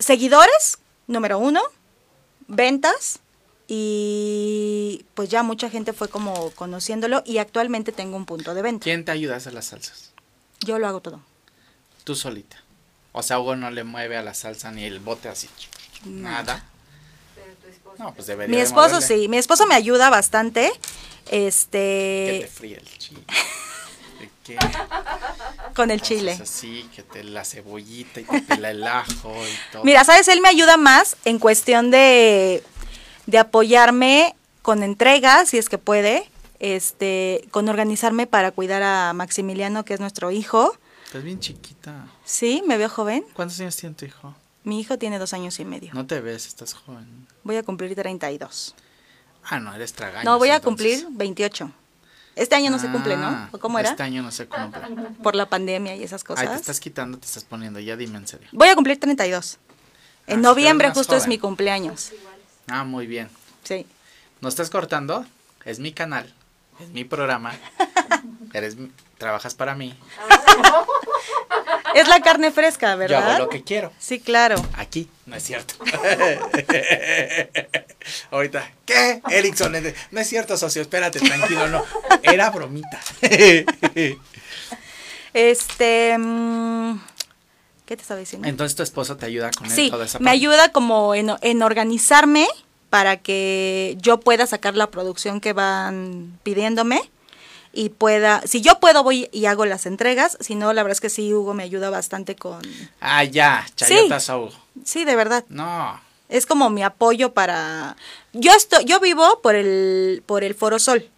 [0.01, 1.61] seguidores, número uno,
[2.49, 3.21] ventas,
[3.73, 8.83] y pues ya mucha gente fue como conociéndolo y actualmente tengo un punto de venta.
[8.83, 10.11] ¿Quién te ayuda a hacer las salsas?
[10.59, 11.21] Yo lo hago todo.
[12.03, 12.57] Tú solita.
[13.13, 15.49] O sea, Hugo no le mueve a la salsa ni el bote así.
[16.05, 16.65] Nada.
[17.37, 18.03] Pero tu esposo.
[18.03, 20.73] No, pues debería Mi de esposo sí, mi esposo me ayuda bastante.
[21.27, 23.23] Que te Este, fríe el chile.
[24.45, 24.57] Que
[25.81, 26.39] con el chile.
[26.41, 29.85] así, que te la cebollita y que te la el ajo y todo.
[29.85, 32.62] Mira, sabes, él me ayuda más en cuestión de,
[33.26, 36.28] de apoyarme con entregas, si es que puede,
[36.59, 40.76] este, con organizarme para cuidar a Maximiliano, que es nuestro hijo.
[41.07, 42.07] Estás bien chiquita.
[42.24, 43.24] Sí, me veo joven.
[43.33, 44.35] ¿Cuántos años tiene tu hijo?
[44.62, 45.93] Mi hijo tiene dos años y medio.
[45.95, 47.26] No te ves, estás joven.
[47.43, 48.74] Voy a cumplir 32.
[49.45, 50.24] Ah, no, eres tragaños.
[50.26, 51.01] No, voy a entonces.
[51.03, 51.72] cumplir 28.
[52.37, 53.26] Este año no se cumple, ¿no?
[53.26, 53.91] Ah, ¿O cómo era?
[53.91, 54.81] Este año no se cumple.
[55.22, 56.51] Por la pandemia y esas Ay, cosas.
[56.51, 58.49] te estás quitando, te estás poniendo, ya dime en serio.
[58.53, 59.59] Voy a cumplir 32.
[60.26, 61.28] En Ah, noviembre justo es joven.
[61.28, 62.12] mi cumpleaños.
[62.68, 63.28] Ah, muy bien.
[63.64, 63.87] Sí.
[64.41, 65.26] no estás cortando,
[65.66, 66.33] es mi canal,
[66.81, 67.53] es mi programa,
[68.59, 68.77] eres,
[69.19, 69.95] trabajas para mí,
[71.95, 73.31] Es la carne fresca, yo ¿verdad?
[73.33, 73.93] hago lo que quiero.
[73.99, 74.57] Sí, claro.
[74.77, 75.75] Aquí, no es cierto.
[78.31, 79.21] Ahorita, ¿qué?
[79.31, 79.73] Erickson,
[80.11, 81.85] no es cierto, socio, espérate, tranquilo, no.
[82.23, 83.01] Era bromita.
[85.33, 86.99] Este, mm,
[87.87, 88.49] ¿qué te estaba diciendo?
[88.49, 90.35] Entonces tu esposo te ayuda con Sí, toda esa me parte.
[90.37, 92.49] ayuda como en, en organizarme
[92.89, 97.09] para que yo pueda sacar la producción que van pidiéndome
[97.73, 101.01] y pueda, si yo puedo voy y hago las entregas, si no, la verdad es
[101.01, 102.61] que sí, Hugo me ayuda bastante con,
[103.01, 104.53] Ah, ya, chayotas a Hugo.
[104.85, 107.97] sí, de verdad, No, es como mi apoyo para,
[108.33, 111.09] yo estoy, yo vivo por el, por el Foro Sol,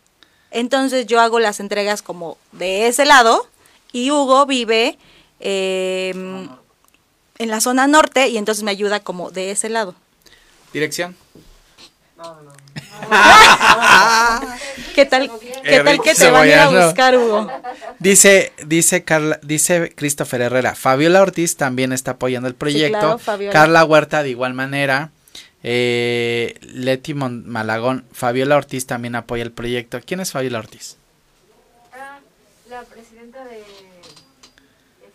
[0.50, 3.46] entonces yo hago las entregas como de ese lado
[3.92, 4.98] y Hugo vive
[5.40, 6.11] eh,
[7.38, 9.94] en la zona norte y entonces me ayuda como de ese lado.
[10.72, 11.16] dirección.
[12.16, 12.53] No, no, no.
[14.95, 15.30] ¿Qué tal,
[15.64, 17.51] qué tal que te van a ir a buscar, Hugo?
[17.99, 23.18] Dice, dice Carla, dice Christopher Herrera, Fabiola Ortiz también está apoyando el proyecto.
[23.24, 23.51] claro.
[23.53, 25.11] Carla Huerta de igual manera.
[25.64, 30.01] Eh, Leti Mon- Malagón, Fabiola Ortiz también apoya el proyecto.
[30.05, 30.97] ¿Quién es Fabiola Ortiz?
[31.95, 32.18] Ah,
[32.68, 33.59] la presidenta de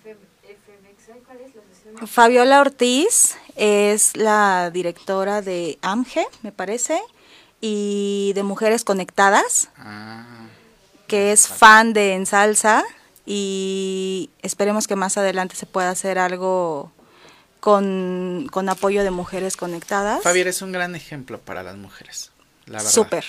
[0.03, 1.25] FM, FMX.
[1.25, 2.07] ¿cuál es la asociación?
[2.07, 7.01] Fabiola Ortiz es la directora de AMGE, me parece,
[7.61, 10.25] y de Mujeres Conectadas, Ah,
[11.07, 12.83] que es fan de Ensalsa
[13.25, 16.91] y esperemos que más adelante se pueda hacer algo
[17.59, 20.23] con, con apoyo de Mujeres Conectadas.
[20.23, 22.31] Fabiola es un gran ejemplo para las mujeres.
[22.65, 22.91] La verdad.
[22.91, 23.25] Súper.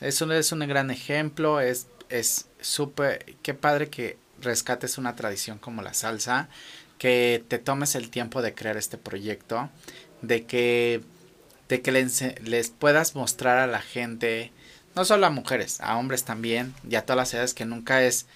[0.00, 5.58] Es un, es un gran ejemplo, es es súper, qué padre que rescates una tradición
[5.58, 6.48] como la salsa,
[6.98, 9.68] que te tomes el tiempo de crear este proyecto,
[10.22, 11.02] de que,
[11.68, 14.52] de que les, les puedas mostrar a la gente,
[14.94, 18.26] no solo a mujeres, a hombres también, y a todas las edades que nunca es,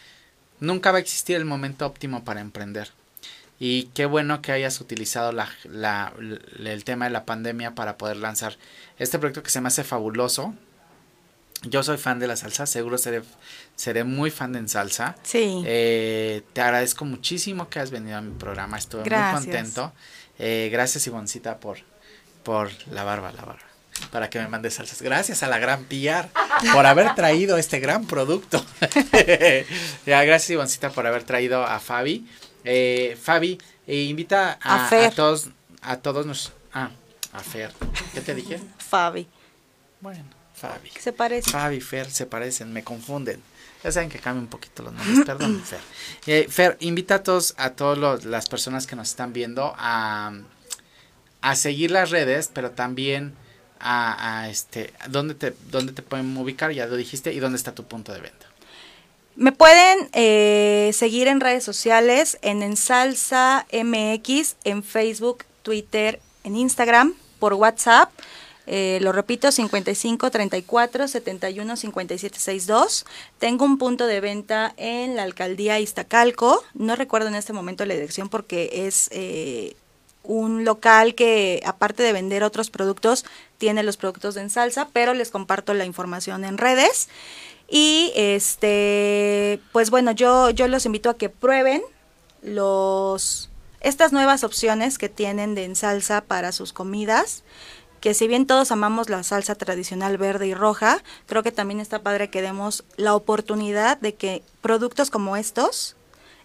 [0.59, 2.91] nunca va a existir el momento óptimo para emprender.
[3.63, 6.15] Y qué bueno que hayas utilizado la, la,
[6.59, 8.57] el tema de la pandemia para poder lanzar
[8.99, 10.55] este proyecto que se me hace fabuloso.
[11.65, 13.23] Yo soy fan de la salsa, seguro seré,
[13.77, 15.15] seré muy fan de en salsa.
[15.23, 15.63] Sí.
[15.67, 19.45] Eh, te agradezco muchísimo que has venido a mi programa, estuve Gracias.
[19.45, 19.93] muy contento.
[20.39, 21.81] Eh, gracias Ivoncita por,
[22.43, 23.63] por la barba, la barba,
[24.11, 25.03] para que me mandes salsas.
[25.03, 26.29] Gracias a la gran PR
[26.73, 28.65] por haber traído este gran producto.
[30.07, 32.27] ya, gracias Ivoncita por haber traído a Fabi.
[32.65, 35.07] Eh, Fabi, eh, invita a, A Fer.
[35.07, 35.49] a todos,
[35.83, 36.91] a todos nos, ah,
[37.33, 37.73] a Fer.
[38.15, 38.61] ¿Qué te dije?
[38.79, 39.27] Fabi.
[40.01, 40.25] Bueno,
[40.55, 40.91] Fabi.
[40.91, 41.51] ¿Qué se parece?
[41.51, 43.43] Fabi, Fer, se parecen, me confunden.
[43.83, 45.81] Ya saben que cambian un poquito los nombres, perdón, Fer.
[46.27, 50.33] Eh, Fer, invita a todos, a todas las personas que nos están viendo a,
[51.41, 53.35] a seguir las redes, pero también
[53.81, 56.73] a, este, ¿dónde te, dónde te pueden ubicar?
[56.73, 58.47] Ya lo dijiste, y dónde está tu punto de venta.
[59.37, 67.15] Me pueden eh, seguir en redes sociales, en Ensalsa MX, en Facebook, Twitter, en Instagram,
[67.39, 68.11] por WhatsApp.
[68.67, 73.07] Eh, lo repito, 55 34 71 57 62.
[73.39, 76.63] Tengo un punto de venta en la alcaldía Iztacalco.
[76.75, 79.75] No recuerdo en este momento la dirección porque es eh,
[80.23, 83.25] un local que, aparte de vender otros productos,
[83.59, 87.09] tiene los productos de Ensalsa, pero les comparto la información en redes.
[87.69, 91.83] Y este, pues bueno, yo, yo los invito a que prueben
[92.43, 93.51] los
[93.81, 97.43] estas nuevas opciones que tienen de en salsa para sus comidas.
[98.01, 102.03] Que si bien todos amamos la salsa tradicional verde y roja, creo que también está
[102.03, 105.97] padre que demos la oportunidad de que productos como estos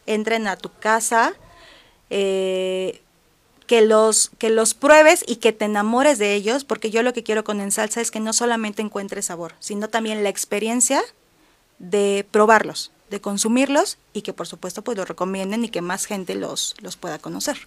[0.05, 1.33] entren a tu casa,
[2.09, 3.01] eh,
[3.67, 7.23] que los, que los pruebes y que te enamores de ellos, porque yo lo que
[7.23, 11.01] quiero con En Salsa es que no solamente encuentres sabor, sino también la experiencia
[11.79, 16.35] de probarlos, de consumirlos y que por supuesto pues los recomienden y que más gente
[16.35, 17.57] los, los pueda conocer.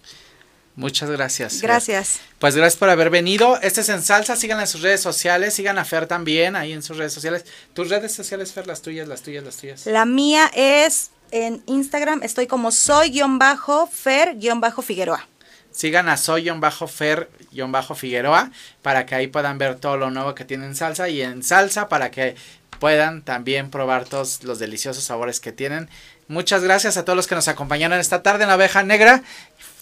[0.75, 1.61] Muchas gracias.
[1.61, 2.19] Gracias.
[2.39, 3.59] Pues gracias por haber venido.
[3.61, 4.37] Este es en salsa.
[4.37, 5.53] Síganla en sus redes sociales.
[5.53, 7.43] Sigan a Fer también ahí en sus redes sociales.
[7.73, 9.85] Tus redes sociales, Fer, las tuyas, las tuyas, las tuyas.
[9.85, 15.27] La mía es en Instagram, estoy como soy-fer-figueroa.
[15.71, 18.51] Sigan a soy-fer-figueroa
[18.81, 21.89] para que ahí puedan ver todo lo nuevo que tienen en salsa y en salsa
[21.89, 22.35] para que
[22.79, 25.89] puedan también probar todos los deliciosos sabores que tienen.
[26.27, 29.23] Muchas gracias a todos los que nos acompañaron esta tarde en la oveja negra.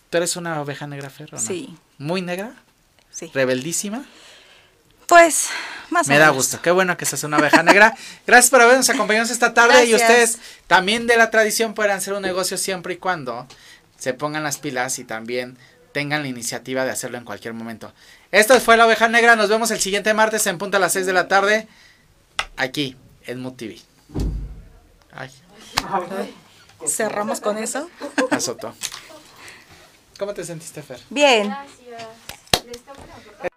[0.09, 1.29] ¿Tú eres una oveja negra, Fer?
[1.33, 1.41] o no?
[1.41, 1.75] Sí.
[1.97, 2.53] ¿Muy negra?
[3.11, 3.29] Sí.
[3.33, 4.05] ¿Rebeldísima?
[5.07, 5.47] Pues,
[5.89, 6.37] más o Me da menos.
[6.37, 7.95] gusto, qué bueno que seas una oveja negra.
[8.27, 12.21] Gracias por habernos acompañado esta tarde y ustedes también de la tradición puedan hacer un
[12.21, 13.47] negocio siempre y cuando
[13.97, 15.57] se pongan las pilas y también
[15.97, 17.91] tengan la iniciativa de hacerlo en cualquier momento.
[18.31, 19.35] Esta fue la oveja negra.
[19.35, 21.67] Nos vemos el siguiente martes en punta a las 6 de la tarde.
[22.55, 22.95] Aquí,
[23.25, 23.79] en Mood TV.
[25.11, 25.31] Ay.
[26.85, 27.89] Cerramos con eso.
[28.29, 28.75] Azotó.
[30.19, 30.99] ¿Cómo te sentiste, Fer?
[31.09, 31.47] Bien.
[31.47, 33.47] Gracias.